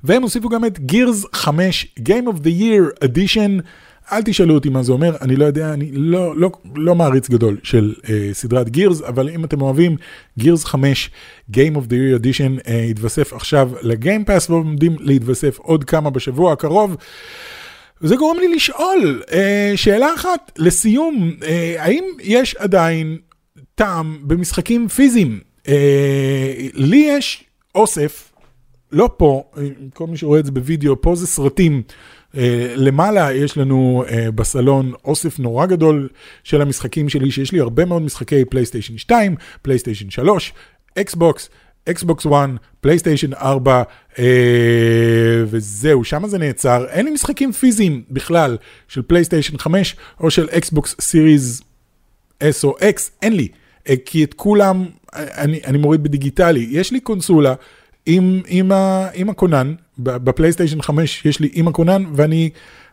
והם 0.03 0.23
הוסיפו 0.23 0.49
גם 0.49 0.65
את 0.65 0.79
Gears 0.91 1.27
5 1.33 1.95
Game 1.99 2.27
of 2.27 2.37
the 2.37 2.61
Year 2.61 3.05
Edition. 3.05 3.61
אל 4.11 4.21
תשאלו 4.21 4.53
אותי 4.53 4.69
מה 4.69 4.83
זה 4.83 4.91
אומר, 4.91 5.15
אני 5.21 5.35
לא 5.35 5.45
יודע, 5.45 5.73
אני 5.73 5.91
לא, 5.91 6.37
לא, 6.37 6.51
לא 6.75 6.95
מעריץ 6.95 7.29
גדול 7.29 7.57
של 7.63 7.93
uh, 8.01 8.07
סדרת 8.33 8.69
גירס, 8.69 9.01
אבל 9.01 9.29
אם 9.29 9.45
אתם 9.45 9.61
אוהבים, 9.61 9.95
גירס 10.37 10.65
5, 10.65 11.09
Game 11.51 11.75
of 11.75 11.89
the 11.89 11.91
Year 11.91 12.21
Edition, 12.21 12.65
uh, 12.65 12.71
התווסף 12.91 13.33
עכשיו 13.33 13.71
לגיימפאס, 13.81 14.49
ועומדים 14.49 14.95
להתווסף 14.99 15.59
עוד 15.59 15.83
כמה 15.83 16.09
בשבוע 16.09 16.53
הקרוב. 16.53 16.95
וזה 18.01 18.15
גורם 18.15 18.39
לי 18.39 18.55
לשאול, 18.55 19.23
uh, 19.27 19.33
שאלה 19.75 20.13
אחת, 20.15 20.51
לסיום, 20.57 21.31
uh, 21.39 21.45
האם 21.77 22.03
יש 22.21 22.55
עדיין 22.55 23.17
טעם 23.75 24.17
במשחקים 24.21 24.87
פיזיים? 24.87 25.39
Uh, 25.65 25.69
לי 26.73 27.05
יש 27.09 27.43
אוסף, 27.75 28.32
לא 28.93 29.09
פה, 29.17 29.43
כל 29.93 30.07
מי 30.07 30.17
שרואה 30.17 30.39
את 30.39 30.45
זה 30.45 30.51
בווידאו, 30.51 31.01
פה 31.01 31.15
זה 31.15 31.27
סרטים. 31.27 31.83
Uh, 32.31 32.35
למעלה 32.75 33.33
יש 33.33 33.57
לנו 33.57 34.03
uh, 34.07 34.31
בסלון 34.31 34.91
אוסף 35.05 35.39
נורא 35.39 35.65
גדול 35.65 36.09
של 36.43 36.61
המשחקים 36.61 37.09
שלי, 37.09 37.31
שיש 37.31 37.51
לי 37.51 37.59
הרבה 37.59 37.85
מאוד 37.85 38.01
משחקי 38.01 38.45
פלייסטיישן 38.45 38.97
2, 38.97 39.35
פלייסטיישן 39.61 40.09
3, 40.09 40.53
אקסבוקס, 40.99 41.49
אקסבוקס 41.89 42.25
1, 42.25 42.49
פלייסטיישן 42.81 43.33
4, 43.33 43.83
uh, 44.13 44.19
וזהו, 45.45 46.03
שם 46.03 46.27
זה 46.27 46.37
נעצר. 46.37 46.85
אין 46.89 47.05
לי 47.05 47.11
משחקים 47.11 47.51
פיזיים 47.51 48.03
בכלל 48.09 48.57
של 48.87 49.01
פלייסטיישן 49.01 49.57
5 49.57 49.95
או 50.19 50.31
של 50.31 50.47
אקסבוקס 50.51 50.95
Series 51.01 51.61
S 52.43 52.63
או 52.63 52.77
X, 52.77 53.09
אין 53.21 53.33
לי. 53.33 53.47
Uh, 53.87 53.91
כי 54.05 54.23
את 54.23 54.33
כולם 54.33 54.85
אני, 55.13 55.59
אני 55.65 55.77
מוריד 55.77 56.03
בדיגיטלי. 56.03 56.67
יש 56.69 56.91
לי 56.91 56.99
קונסולה 56.99 57.53
עם, 58.05 58.41
עם, 58.47 58.71
ה, 58.71 59.07
עם 59.13 59.29
הכונן, 59.29 59.73
בפלייסטיישן 59.97 60.81
5 60.81 61.25
יש 61.25 61.39
לי 61.39 61.49
עם 61.53 61.67
הכונן, 61.67 62.03
ואני, 62.15 62.49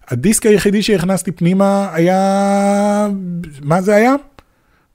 הדיסק 0.09 0.47
היחידי 0.47 0.83
שהכנסתי 0.83 1.33
פנימה 1.33 1.89
היה, 1.93 3.09
מה 3.63 3.83
זה 3.83 3.95
היה? 3.95 4.15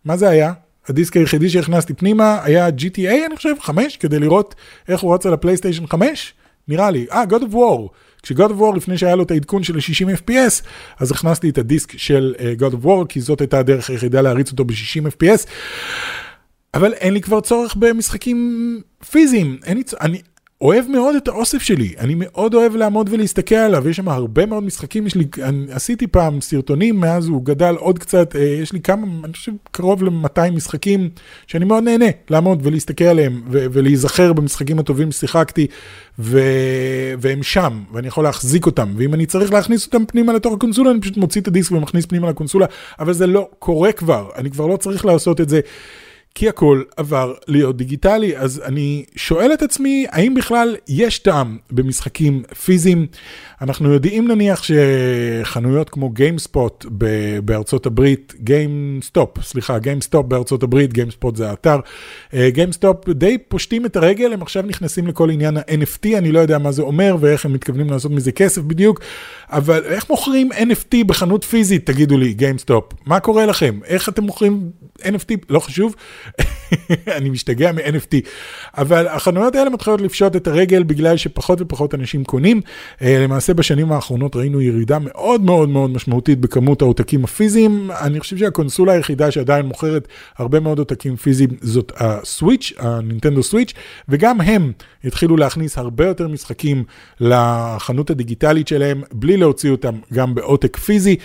מה 0.06 0.18
זה 0.18 0.30
היה? 0.30 0.54
הדיסק 0.88 1.18
היחידי 1.18 1.50
שהכנסתי 1.50 1.94
פנימה 1.94 2.40
היה 2.44 2.68
GTA, 2.68 3.26
אני 3.26 3.36
חושב, 3.36 3.54
5, 3.62 3.98
כדי 3.98 4.20
לראות 4.20 4.56
איך 4.88 5.02
הוא 5.02 5.14
רץ 5.14 5.26
על 5.26 5.34
הפלייסטיישן 5.34 5.88
5, 5.88 6.34
נראה 6.68 6.92
לי. 6.92 7.06
אה, 7.12 7.24
God 7.24 7.42
of 7.42 7.54
War. 7.54 7.90
כש-God 8.24 8.50
of 8.50 8.60
War, 8.60 8.76
לפני 8.76 8.98
שהיה 8.98 9.16
לו 9.16 9.24
את 9.24 9.32
העדכון 9.32 9.64
של 9.64 9.80
60 9.80 10.10
FPS, 10.10 10.64
אז 11.00 11.12
הכנסתי 11.12 11.50
את 11.50 11.58
הדיסק 11.58 11.98
של 11.98 12.36
uh, 12.38 12.62
God 12.62 12.74
of 12.74 12.86
War, 12.86 13.08
כי 13.10 13.22
זאת 13.22 13.42
הייתה 13.42 13.60
הדרך 13.60 13.90
היחידה 13.90 14.22
להריץ 14.22 14.52
אותו 14.52 14.66
ב-60 14.66 15.08
FPS. 15.10 15.48
אבל 16.76 16.94
אין 16.94 17.14
לי 17.14 17.22
כבר 17.22 17.42
צורך 17.42 17.76
במשחקים 17.76 18.82
פיזיים, 19.12 19.58
אין 19.66 19.78
לי 19.78 19.84
צורך, 19.84 20.02
אני 20.02 20.22
אוהב 20.62 20.88
מאוד 20.88 21.16
את 21.16 21.28
האוסף 21.28 21.62
שלי, 21.62 21.94
אני 22.00 22.14
מאוד 22.18 22.54
אוהב 22.54 22.76
לעמוד 22.76 23.10
ולהסתכל 23.12 23.56
עליו, 23.56 23.90
יש 23.90 23.98
שם 23.98 24.10
הרבה 24.10 24.46
מאוד 24.46 24.64
משחקים, 24.64 25.08
יש 25.08 25.16
לי, 25.16 25.26
אני 25.44 25.66
עשיתי 25.72 26.08
פעם 26.08 26.42
סרטונים, 26.42 27.00
מאז 27.00 27.28
הוא 27.28 27.46
גדל 27.46 27.76
עוד 27.80 28.00
קצת, 28.00 28.36
אה, 28.36 28.42
יש 28.42 28.74
לי 28.74 28.80
כמה, 28.80 29.08
אני 29.24 29.34
חושב 29.34 29.52
קרוב 29.72 30.04
ל-200 30.04 30.52
משחקים, 30.52 31.10
שאני 31.48 31.66
מאוד 31.66 31.84
נהנה 31.84 32.06
לעמוד 32.30 32.60
ולהסתכל 32.64 33.04
עליהם, 33.04 33.42
ו- 33.52 33.66
ולהיזכר 33.72 34.34
במשחקים 34.34 34.80
הטובים 34.80 35.12
ששיחקתי, 35.12 35.68
ו- 36.20 37.14
והם 37.20 37.44
שם, 37.44 37.84
ואני 37.94 38.08
יכול 38.08 38.24
להחזיק 38.24 38.66
אותם, 38.66 38.94
ואם 38.98 39.14
אני 39.14 39.26
צריך 39.26 39.54
להכניס 39.54 39.86
אותם 39.86 40.06
פנימה 40.06 40.34
לתוך 40.34 40.54
הקונסולה, 40.54 40.92
אני 40.92 41.02
פשוט 41.02 41.18
מוציא 41.18 41.42
את 41.42 41.48
הדיסק 41.48 41.72
ומכניס 41.72 42.06
פנימה 42.06 42.30
לקונסולה, 42.30 42.66
אבל 43.00 43.14
זה 43.14 43.28
לא 43.28 43.50
קורה 43.60 43.92
כבר, 43.92 44.30
אני 44.36 44.52
כבר 44.52 44.68
לא 44.68 44.78
צריך 44.78 45.06
לעשות 45.06 45.42
את 45.42 45.50
זה. 45.50 45.60
כי 46.36 46.50
הכל 46.50 46.82
עבר 46.98 47.34
להיות 47.48 47.78
דיגיטלי, 47.78 48.38
אז 48.38 48.62
אני 48.66 49.06
שואל 49.16 49.54
את 49.54 49.62
עצמי, 49.62 50.06
האם 50.10 50.34
בכלל 50.34 50.76
יש 50.88 51.20
טעם 51.20 51.58
במשחקים 51.72 52.44
פיזיים? 52.66 53.08
אנחנו 53.66 53.94
יודעים 53.94 54.28
נניח 54.28 54.64
שחנויות 54.64 55.90
כמו 55.90 56.10
גיימספוט 56.10 56.86
בארצות 57.44 57.86
הברית, 57.86 58.34
GameStop, 58.44 59.42
סליחה, 59.42 59.80
GameStop 59.80 60.26
בארצות 60.26 60.64
הברית, 60.64 60.94
GameSpot 60.94 61.36
זה 61.36 61.50
האתר, 61.50 61.80
GameStop 62.36 63.10
די 63.10 63.38
פושטים 63.38 63.86
את 63.86 63.96
הרגל, 63.96 64.34
הם 64.34 64.42
עכשיו 64.42 64.64
נכנסים 64.64 65.08
לכל 65.08 65.30
עניין 65.30 65.58
ה-NFT, 65.58 66.18
אני 66.18 66.32
לא 66.32 66.40
יודע 66.40 66.58
מה 66.58 66.72
זה 66.72 66.82
אומר 66.82 67.16
ואיך 67.20 67.46
הם 67.46 67.54
מתכוונים 67.54 67.90
לעשות 67.90 68.12
מזה 68.12 68.32
כסף 68.32 68.62
בדיוק, 68.62 69.00
אבל 69.50 69.84
איך 69.86 70.10
מוכרים 70.10 70.52
NFT 70.52 71.04
בחנות 71.08 71.44
פיזית, 71.44 71.86
תגידו 71.86 72.18
לי, 72.18 72.34
GameStop? 72.34 72.86
מה 73.06 73.20
קורה 73.20 73.46
לכם? 73.46 73.80
איך 73.86 74.10
אתם 74.10 74.24
מוכרים 74.24 74.70
NFT? 75.02 75.36
לא 75.50 75.60
חשוב, 75.60 75.96
אני 77.18 77.30
משתגע 77.30 77.72
מ-NFT, 77.72 78.16
אבל 78.78 79.08
החנויות 79.08 79.56
האלה 79.56 79.70
מתחילות 79.70 80.02
לפשוט 80.02 80.36
את 80.36 80.48
הרגל 80.48 80.84
בגלל 80.84 81.18
שפחות 81.18 81.62
ופחות 81.62 81.96
אנשים 81.96 82.24
קונים. 82.24 82.62
למעשה 83.02 83.46
למעשה 83.46 83.54
בשנים 83.54 83.92
האחרונות 83.92 84.36
ראינו 84.36 84.62
ירידה 84.62 84.98
מאוד 85.00 85.42
מאוד 85.42 85.70
מאוד 85.70 85.90
משמעותית 85.90 86.40
בכמות 86.40 86.82
העותקים 86.82 87.24
הפיזיים. 87.24 87.90
אני 88.02 88.20
חושב 88.20 88.38
שהקונסולה 88.38 88.94
היחידה 88.94 89.32
שעדיין 89.32 89.66
מוכרת 89.66 90.08
הרבה 90.38 90.60
מאוד 90.60 90.80
עותקים 90.80 91.16
פיזיים 91.16 91.50
זאת 91.62 91.92
הסוויץ', 91.98 92.74
הנינטנדו 92.80 93.44
סוויץ', 93.44 93.74
וגם 94.10 94.42
הם 94.42 94.72
התחילו 95.04 95.38
להכניס 95.38 95.78
הרבה 95.78 96.06
יותר 96.06 96.28
משחקים 96.28 96.84
לחנות 97.20 98.10
הדיגיטלית 98.10 98.68
שלהם, 98.68 99.02
בלי 99.12 99.38
להוציא 99.38 99.72
אותם 99.72 99.96
גם 100.14 100.36
בעותק 100.36 100.78
פיזי. 100.78 101.16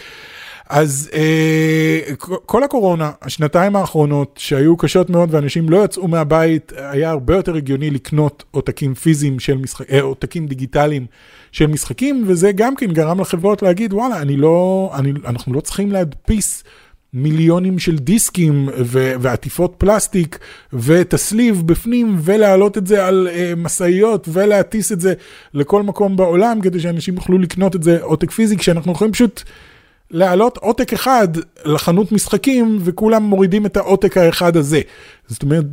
אז 0.71 1.11
אה, 1.13 2.01
כל 2.47 2.65
הקורונה, 2.65 3.11
השנתיים 3.23 3.77
האחרונות 3.77 4.39
שהיו 4.43 4.77
קשות 4.77 5.11
מאוד 5.11 5.35
ואנשים 5.35 5.71
לא 5.71 5.85
יצאו 5.85 6.09
מהבית, 6.09 6.73
היה 6.77 7.11
הרבה 7.11 7.37
יותר 7.37 7.55
הגיוני 7.55 7.91
לקנות 7.91 8.45
עותקים 8.51 8.95
פיזיים 8.95 9.41
של 9.41 9.57
משחקים, 9.57 9.97
אה, 9.97 10.03
עותקים 10.03 10.47
דיגיטליים 10.47 11.07
של 11.53 11.67
משחקים, 11.67 12.25
וזה 12.27 12.53
גם 12.53 12.77
כן 12.77 12.93
גרם 12.93 13.21
לחברות 13.21 13.63
להגיד, 13.63 13.93
וואלה, 13.93 14.23
אני 14.23 14.37
לא, 14.37 14.91
אני, 14.95 15.13
אנחנו 15.27 15.53
לא 15.53 15.61
צריכים 15.61 15.93
להדפיס 15.93 16.65
מיליונים 17.13 17.79
של 17.79 17.99
דיסקים 17.99 18.69
ו- 18.85 19.13
ועטיפות 19.21 19.75
פלסטיק 19.79 20.39
ותסליב 20.73 21.63
בפנים 21.67 22.17
ולהעלות 22.21 22.79
את 22.79 22.87
זה 22.87 23.07
על 23.07 23.29
uh, 23.31 23.57
משאיות 23.57 24.29
ולהטיס 24.33 24.93
את 24.93 25.01
זה 25.01 25.15
לכל 25.55 25.83
מקום 25.83 26.17
בעולם 26.17 26.61
כדי 26.61 26.81
שאנשים 26.81 27.15
יוכלו 27.15 27.39
לקנות 27.39 27.77
את 27.77 27.83
זה 27.83 27.99
עותק 28.03 28.31
פיזי 28.31 28.57
כשאנחנו 28.57 28.93
יכולים 28.93 29.13
פשוט 29.13 29.43
להעלות 30.11 30.57
עותק 30.57 30.93
אחד 30.93 31.29
לחנות 31.65 32.13
משחקים 32.13 32.79
וכולם 32.81 33.23
מורידים 33.23 33.67
את 33.67 33.77
העותק 33.77 34.17
האחד 34.17 34.57
הזה. 34.57 34.81
זאת 35.27 35.43
אומרת, 35.43 35.65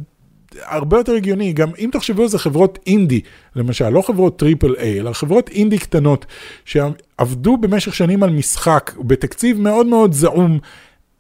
הרבה 0.62 0.98
יותר 0.98 1.14
הגיוני, 1.14 1.54
גם 1.54 1.70
אם 1.80 1.90
תחשבו 1.94 2.22
על 2.22 2.28
זה 2.28 2.40
חברות 2.40 2.80
אינדי, 2.88 3.22
למשל, 3.56 3.90
לא 3.90 4.02
חברות 4.02 4.40
triple 4.40 4.76
A, 4.76 5.00
אלא 5.00 5.14
חברות 5.14 5.50
אינדי 5.50 5.78
קטנות, 5.78 6.26
שעבדו 6.66 7.58
במשך 7.58 7.96
שנים 7.96 8.24
על 8.24 8.30
משחק 8.30 8.92
בתקציב 9.00 9.62
מאוד 9.62 9.86
מאוד 9.86 10.14
זעום, 10.14 10.60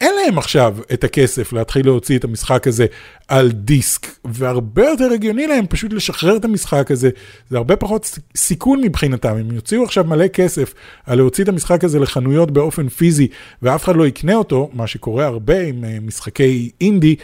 אין 0.01 0.13
להם 0.15 0.37
עכשיו 0.37 0.77
את 0.93 1.03
הכסף 1.03 1.53
להתחיל 1.53 1.85
להוציא 1.85 2.17
את 2.17 2.23
המשחק 2.23 2.67
הזה 2.67 2.85
על 3.27 3.51
דיסק, 3.51 4.07
והרבה 4.25 4.85
יותר 4.85 5.11
הגיוני 5.13 5.47
להם 5.47 5.65
פשוט 5.67 5.93
לשחרר 5.93 6.37
את 6.37 6.45
המשחק 6.45 6.91
הזה, 6.91 7.09
זה 7.49 7.57
הרבה 7.57 7.75
פחות 7.75 8.19
סיכון 8.37 8.81
מבחינתם, 8.81 9.37
אם 9.37 9.51
יוציאו 9.51 9.83
עכשיו 9.83 10.03
מלא 10.03 10.27
כסף 10.27 10.73
על 11.05 11.17
להוציא 11.17 11.43
את 11.43 11.49
המשחק 11.49 11.83
הזה 11.83 11.99
לחנויות 11.99 12.51
באופן 12.51 12.89
פיזי, 12.89 13.27
ואף 13.61 13.83
אחד 13.83 13.95
לא 13.95 14.07
יקנה 14.07 14.35
אותו, 14.35 14.69
מה 14.73 14.87
שקורה 14.87 15.25
הרבה 15.25 15.61
עם 15.61 15.83
אה, 15.83 15.97
משחקי 16.01 16.69
אינדי, 16.81 17.15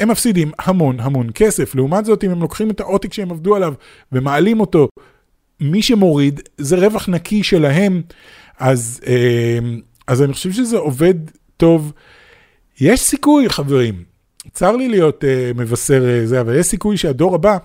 הם 0.00 0.08
מפסידים 0.08 0.50
המון 0.58 1.00
המון 1.00 1.26
כסף. 1.34 1.74
לעומת 1.74 2.04
זאת, 2.04 2.24
אם 2.24 2.30
הם 2.30 2.42
לוקחים 2.42 2.70
את 2.70 2.80
העותק 2.80 3.12
שהם 3.12 3.30
עבדו 3.30 3.56
עליו 3.56 3.74
ומעלים 4.12 4.60
אותו, 4.60 4.88
מי 5.60 5.82
שמוריד 5.82 6.40
זה 6.58 6.76
רווח 6.76 7.08
נקי 7.08 7.42
שלהם, 7.42 8.02
אז, 8.58 9.00
אה, 9.06 9.58
אז 10.06 10.22
אני 10.22 10.32
חושב 10.32 10.52
שזה 10.52 10.76
עובד 10.76 11.14
טוב. 11.62 11.92
יש 12.80 13.00
סיכוי, 13.00 13.48
חברים, 13.48 14.04
צר 14.52 14.76
לי 14.76 14.88
להיות 14.88 15.24
uh, 15.24 15.58
מבשר 15.58 16.02
uh, 16.02 16.26
זה, 16.26 16.40
אבל 16.40 16.58
יש 16.58 16.66
סיכוי 16.66 16.96
שהדור 16.96 17.34
הבא 17.34 17.58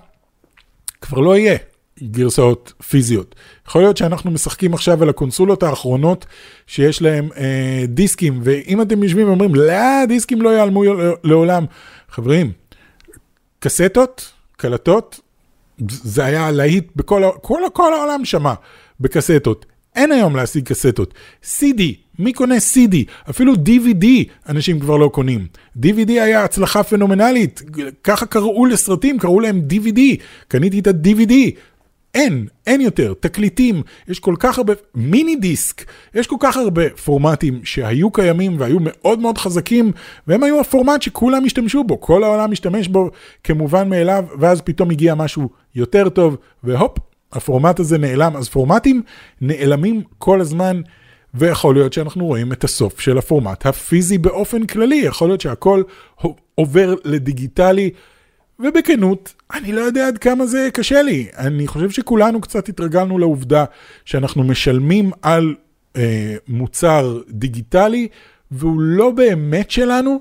כבר 1.00 1.18
לא 1.18 1.36
יהיה 1.36 1.58
גרסאות 2.02 2.72
פיזיות. 2.88 3.34
יכול 3.68 3.82
להיות 3.82 3.96
שאנחנו 3.96 4.30
משחקים 4.30 4.74
עכשיו 4.74 5.02
על 5.02 5.08
הקונסולות 5.08 5.62
האחרונות 5.62 6.26
שיש 6.66 7.02
להם 7.02 7.28
uh, 7.32 7.36
דיסקים, 7.88 8.40
ואם 8.42 8.82
אתם 8.82 9.02
יושבים 9.02 9.26
ואומרים, 9.26 9.54
לא, 9.54 10.04
דיסקים 10.08 10.42
לא 10.42 10.48
ייעלמו 10.48 10.82
לעולם. 11.24 11.64
חברים, 12.08 12.52
קסטות, 13.58 14.32
קלטות, 14.56 15.20
זה 15.90 16.24
היה 16.24 16.50
להיט 16.50 16.88
בכל 16.96 17.22
כל, 17.42 17.60
כל 17.72 17.94
העולם 17.94 18.24
שמע 18.24 18.54
בקסטות. 19.00 19.66
אין 19.98 20.12
היום 20.12 20.36
להשיג 20.36 20.64
קסטות. 20.64 21.14
CD, 21.44 21.82
מי 22.18 22.32
קונה 22.32 22.54
CD? 22.56 22.96
אפילו 23.30 23.54
DVD 23.54 24.06
אנשים 24.48 24.80
כבר 24.80 24.96
לא 24.96 25.08
קונים. 25.08 25.46
DVD 25.78 26.10
היה 26.10 26.44
הצלחה 26.44 26.82
פנומנלית, 26.82 27.62
ככה 28.04 28.26
קראו 28.26 28.66
לסרטים, 28.66 29.18
קראו 29.18 29.40
להם 29.40 29.62
DVD. 29.70 30.00
קניתי 30.48 30.78
את 30.78 30.86
ה-DVD, 30.86 31.32
אין, 32.14 32.46
אין 32.66 32.80
יותר, 32.80 33.14
תקליטים, 33.20 33.82
יש 34.08 34.20
כל 34.20 34.34
כך 34.38 34.58
הרבה, 34.58 34.72
מיני 34.94 35.36
דיסק, 35.36 35.84
יש 36.14 36.26
כל 36.26 36.36
כך 36.40 36.56
הרבה 36.56 36.90
פורמטים 36.90 37.60
שהיו 37.64 38.10
קיימים 38.10 38.54
והיו 38.58 38.78
מאוד 38.80 39.18
מאוד 39.18 39.38
חזקים, 39.38 39.92
והם 40.26 40.42
היו 40.42 40.60
הפורמט 40.60 41.02
שכולם 41.02 41.44
השתמשו 41.44 41.84
בו, 41.84 42.00
כל 42.00 42.24
העולם 42.24 42.50
משתמש 42.50 42.88
בו 42.88 43.10
כמובן 43.44 43.88
מאליו, 43.88 44.24
ואז 44.38 44.60
פתאום 44.60 44.90
הגיע 44.90 45.14
משהו 45.14 45.48
יותר 45.74 46.08
טוב, 46.08 46.36
והופ, 46.64 46.98
הפורמט 47.32 47.80
הזה 47.80 47.98
נעלם. 47.98 48.36
אז 48.36 48.48
פורמטים 48.48 49.02
נעלמים 49.40 50.02
כל 50.18 50.40
הזמן, 50.40 50.80
ויכול 51.34 51.74
להיות 51.74 51.92
שאנחנו 51.92 52.26
רואים 52.26 52.52
את 52.52 52.64
הסוף 52.64 53.00
של 53.00 53.18
הפורמט 53.18 53.66
הפיזי 53.66 54.18
באופן 54.18 54.66
כללי, 54.66 54.96
יכול 54.96 55.28
להיות 55.28 55.40
שהכל 55.40 55.82
עובר 56.54 56.94
לדיגיטלי, 57.04 57.90
ובכנות, 58.60 59.34
אני 59.54 59.72
לא 59.72 59.80
יודע 59.80 60.06
עד 60.06 60.18
כמה 60.18 60.46
זה 60.46 60.68
קשה 60.72 61.02
לי. 61.02 61.26
אני 61.36 61.66
חושב 61.66 61.90
שכולנו 61.90 62.40
קצת 62.40 62.68
התרגלנו 62.68 63.18
לעובדה 63.18 63.64
שאנחנו 64.04 64.44
משלמים 64.44 65.10
על 65.22 65.54
אה, 65.96 66.36
מוצר 66.48 67.20
דיגיטלי, 67.28 68.08
והוא 68.50 68.80
לא 68.80 69.10
באמת 69.10 69.70
שלנו. 69.70 70.20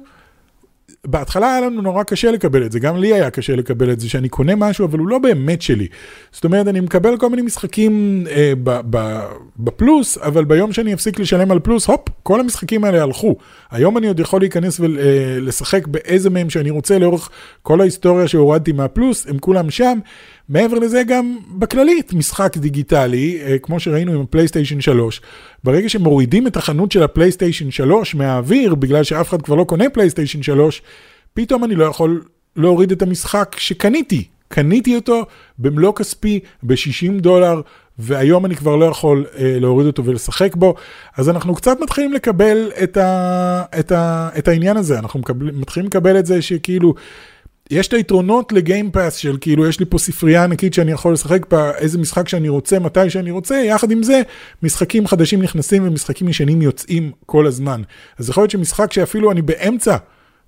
בהתחלה 1.10 1.52
היה 1.52 1.62
לנו 1.62 1.82
נורא 1.82 2.04
קשה 2.04 2.32
לקבל 2.32 2.65
את 2.65 2.72
זה, 2.72 2.80
גם 2.80 2.98
לי 2.98 3.13
היה 3.13 3.30
קשה 3.30 3.56
לקבל 3.56 3.91
את 3.91 4.00
זה, 4.00 4.10
שאני 4.10 4.30
קונה 4.30 4.56
משהו, 4.56 4.86
אבל 4.86 5.00
הוא 5.00 5.08
לא 5.08 5.20
באמת 5.20 5.62
שלי. 5.62 5.88
זאת 6.32 6.46
אומרת, 6.46 6.67
אני 6.67 6.80
מקבל 6.80 7.17
כל 7.17 7.30
מיני 7.30 7.41
משחקים 7.41 8.24
אה, 8.30 8.54
ב, 8.63 8.80
ב, 8.89 9.20
בפלוס, 9.60 10.17
אבל 10.17 10.46
ביום 10.46 10.74
שאני 10.74 10.93
אפסיק 10.93 11.20
לשלם 11.20 11.52
על 11.52 11.60
פלוס, 11.60 11.88
הופ, 11.88 12.02
כל 12.24 12.39
המשחקים 12.39 12.84
האלה 12.84 13.04
הלכו. 13.04 13.36
היום 13.72 13.98
אני 13.98 14.08
עוד 14.08 14.20
יכול 14.20 14.41
להיכנס 14.41 14.80
ולשחק 14.80 15.84
אה, 15.88 15.91
באיזה 15.91 16.30
מהם 16.30 16.50
שאני 16.50 16.70
רוצה 16.70 17.00
לאורך 17.00 17.30
כל 17.62 17.82
ההיסטוריה 17.82 18.28
שהורדתי 18.28 18.72
מהפלוס, 18.72 19.28
הם 19.28 19.39
כולם 19.39 19.70
שם. 19.70 20.00
מעבר 20.50 20.80
לזה 20.80 21.04
גם 21.04 21.38
בכללית 21.50 22.14
משחק 22.14 22.58
דיגיטלי, 22.58 23.40
אה, 23.42 23.58
כמו 23.58 23.80
שראינו 23.80 24.14
עם 24.14 24.22
הפלייסטיישן 24.22 24.82
3, 24.82 25.22
ברגע 25.64 25.90
שמורידים 25.90 26.48
את 26.48 26.58
החנות 26.58 26.92
של 26.92 27.04
הפלייסטיישן 27.04 27.72
3 27.72 28.16
מהאוויר, 28.16 28.76
בגלל 28.76 29.04
שאף 29.04 29.30
אחד 29.30 29.42
כבר 29.42 29.56
לא 29.56 29.64
קונה 29.64 29.90
פלייסטיישן 29.90 30.44
3, 30.44 30.82
פתאום 31.34 31.64
אני 31.64 31.76
לא 31.76 31.86
יכול 31.86 32.24
להוריד 32.56 32.92
את 32.92 33.02
המשחק 33.02 33.56
שקניתי. 33.60 34.24
קניתי 34.48 34.96
אותו 34.96 35.26
במלוא 35.60 35.94
כספי 35.94 36.40
ב-60 36.64 37.22
דולר, 37.22 37.62
והיום 38.00 38.46
אני 38.46 38.56
כבר 38.56 38.76
לא 38.76 38.86
יכול 38.86 39.26
אה, 39.38 39.58
להוריד 39.60 39.88
אותו 39.88 40.06
ולשחק 40.06 40.56
בו. 40.56 40.76
אז 41.18 41.30
אנחנו 41.30 41.56
קצת 41.56 41.78
מתחילים 41.82 42.14
לקבל 42.14 42.72
את, 42.84 42.98
ה, 42.98 43.64
את, 43.80 43.92
ה, 43.92 44.30
את 44.38 44.48
העניין 44.48 44.78
הזה, 44.78 45.00
אנחנו 45.00 45.20
מקבל, 45.20 45.52
מתחילים 45.52 45.88
לקבל 45.88 46.20
את 46.20 46.26
זה 46.26 46.42
שכאילו... 46.42 46.94
יש 47.72 47.88
את 47.88 47.94
היתרונות 47.94 48.52
לגיימפאס 48.52 49.16
של 49.16 49.38
כאילו 49.42 49.68
יש 49.68 49.80
לי 49.80 49.86
פה 49.86 49.98
ספרייה 49.98 50.44
ענקית 50.44 50.74
שאני 50.74 50.92
יכול 50.92 51.14
לשחק 51.14 51.46
בה 51.52 51.72
איזה 51.78 51.98
משחק 51.98 52.28
שאני 52.28 52.50
רוצה, 52.50 52.80
מתי 52.80 53.10
שאני 53.10 53.32
רוצה, 53.32 53.56
יחד 53.56 53.92
עם 53.92 54.04
זה 54.04 54.22
משחקים 54.64 55.08
חדשים 55.08 55.42
נכנסים 55.42 55.88
ומשחקים 55.88 56.30
ישנים 56.30 56.62
יוצאים 56.62 57.12
כל 57.26 57.48
הזמן. 57.48 57.82
אז 58.18 58.30
יכול 58.30 58.44
להיות 58.44 58.52
שמשחק 58.52 58.94
שאפילו 58.94 59.32
אני 59.32 59.42
באמצע, 59.42 59.98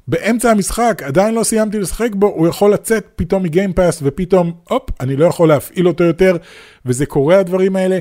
באמצע 0.07 0.51
המשחק 0.51 1.01
עדיין 1.05 1.35
לא 1.35 1.43
סיימתי 1.43 1.79
לשחק 1.79 2.09
בו, 2.15 2.27
הוא 2.27 2.47
יכול 2.47 2.73
לצאת 2.73 3.07
פתאום 3.15 3.43
מגיימפאס 3.43 3.99
ופתאום, 4.03 4.53
הופ, 4.69 4.83
אני 4.99 5.15
לא 5.15 5.25
יכול 5.25 5.47
להפעיל 5.49 5.87
אותו 5.87 6.03
יותר, 6.03 6.37
וזה 6.85 7.05
קורה 7.05 7.39
הדברים 7.39 7.75
האלה. 7.75 7.99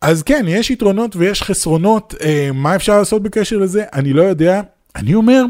אז 0.00 0.22
כן, 0.22 0.44
יש 0.48 0.70
יתרונות 0.70 1.16
ויש 1.16 1.42
חסרונות, 1.42 2.14
אה, 2.20 2.50
מה 2.54 2.76
אפשר 2.76 2.98
לעשות 2.98 3.22
בקשר 3.22 3.58
לזה? 3.58 3.84
אני 3.92 4.12
לא 4.12 4.22
יודע. 4.22 4.60
אני 4.96 5.14
אומר, 5.14 5.44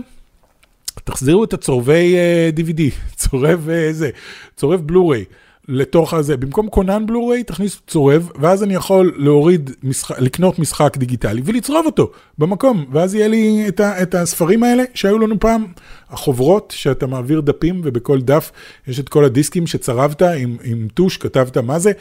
תחזירו 1.04 1.44
את 1.44 1.52
הצורבי 1.52 2.16
DVD, 2.56 2.80
צורב 3.20 3.68
uh, 3.68 3.92
זה, 3.92 4.10
צורב 4.56 4.80
בלו-ריי. 4.80 5.24
לתוך 5.68 6.14
הזה, 6.14 6.36
במקום 6.36 6.68
קונן 6.68 7.06
בלו-ריי 7.06 7.44
תכניסו 7.44 7.80
צורב, 7.86 8.30
ואז 8.38 8.62
אני 8.62 8.74
יכול 8.74 9.14
להוריד, 9.16 9.70
משחק, 9.82 10.18
לקנות 10.18 10.58
משחק 10.58 10.96
דיגיטלי 10.96 11.42
ולצרוב 11.44 11.86
אותו 11.86 12.10
במקום, 12.38 12.84
ואז 12.92 13.14
יהיה 13.14 13.28
לי 13.28 13.64
את, 13.68 13.80
ה, 13.80 14.02
את 14.02 14.14
הספרים 14.14 14.62
האלה 14.62 14.82
שהיו 14.94 15.18
לנו 15.18 15.40
פעם, 15.40 15.66
החוברות 16.10 16.72
שאתה 16.76 17.06
מעביר 17.06 17.40
דפים 17.40 17.80
ובכל 17.84 18.20
דף 18.20 18.52
יש 18.86 19.00
את 19.00 19.08
כל 19.08 19.24
הדיסקים 19.24 19.66
שצרבת 19.66 20.22
עם, 20.22 20.56
עם 20.64 20.88
טוש, 20.94 21.16
כתבת 21.16 21.56
מה 21.56 21.78
זה, 21.78 21.92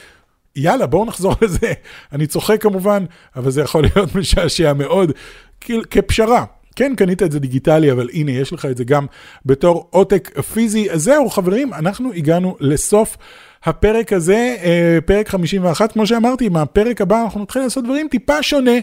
יאללה 0.56 0.86
בואו 0.86 1.06
נחזור 1.06 1.36
לזה, 1.42 1.74
אני 2.12 2.28
צוחק 2.28 2.62
כמובן, 2.62 3.06
אבל 3.36 3.52
זה 3.52 3.62
יכול 3.62 3.84
להיות 3.84 4.16
משעשע 4.20 4.74
מאוד, 4.74 5.12
כפשרה. 5.90 6.46
כן, 6.76 6.94
קנית 6.96 7.24
את 7.24 7.32
זה 7.32 7.40
דיגיטלי, 7.40 7.92
אבל 7.92 8.10
הנה, 8.14 8.32
יש 8.32 8.54
לך 8.54 8.66
את 8.66 8.78
זה 8.78 8.84
גם 8.84 9.06
בתור 9.46 9.88
עותק 9.90 10.40
פיזי. 10.54 10.92
אז 10.92 11.04
זהו, 11.04 11.30
חברים, 11.30 11.74
אנחנו 11.74 12.14
הגענו 12.14 12.56
לסוף 12.60 13.18
הפרק 13.64 14.14
הזה, 14.14 14.56
אה, 14.64 14.98
פרק 15.06 15.30
51, 15.30 15.92
כמו 15.92 16.08
שאמרתי, 16.08 16.50
מהפרק 16.50 17.02
הבא 17.02 17.22
אנחנו 17.24 17.42
נתחיל 17.42 17.62
לעשות 17.62 17.84
דברים 17.84 18.08
טיפה 18.08 18.44
שונה. 18.44 18.80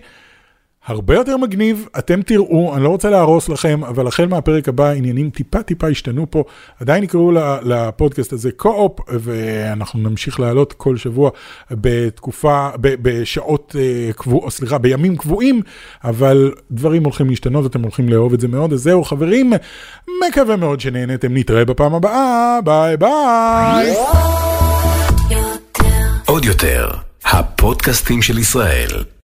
הרבה 0.87 1.15
יותר 1.15 1.37
מגניב, 1.37 1.89
אתם 1.99 2.23
תראו, 2.23 2.75
אני 2.77 2.85
לא 2.85 2.89
רוצה 2.89 3.11
להרוס 3.11 3.49
לכם, 3.49 3.85
אבל 3.85 4.07
החל 4.07 4.27
מהפרק 4.27 4.69
הבא 4.69 4.91
עניינים 4.91 5.31
טיפה 5.31 5.63
טיפה 5.63 5.89
השתנו 5.89 6.27
פה, 6.31 6.45
עדיין 6.81 7.05
יקראו 7.05 7.33
לפודקאסט 7.63 8.33
הזה 8.33 8.53
קו-אופ, 8.53 9.01
ואנחנו 9.09 10.01
נמשיך 10.01 10.41
לעלות 10.41 10.73
כל 10.73 10.97
שבוע 10.97 11.31
בתקופה, 11.71 12.69
בשעות 12.81 13.77
אה, 13.79 14.13
קבועות, 14.13 14.53
סליחה, 14.53 14.79
בימים 14.79 15.17
קבועים, 15.17 15.63
אבל 16.05 16.53
דברים 16.71 17.05
הולכים 17.05 17.31
להשתנות, 17.31 17.67
אתם 17.67 17.83
הולכים 17.83 18.09
לאהוב 18.09 18.33
את 18.33 18.41
זה 18.41 18.49
מאוד, 18.49 18.73
אז 18.73 18.83
זהו 18.83 19.05
חברים, 19.05 19.53
מקווה 20.29 20.57
מאוד 20.57 20.81
שנהנתם, 20.81 21.35
נתראה 21.37 21.65
בפעם 21.65 21.95
הבאה, 21.95 22.59
ביי 22.65 22.97
ביי. 22.97 23.95
עוד 26.27 26.45
יותר, 26.45 26.91
הפודקאסטים 27.25 28.23
של 28.23 28.39
ישראל. 28.39 29.20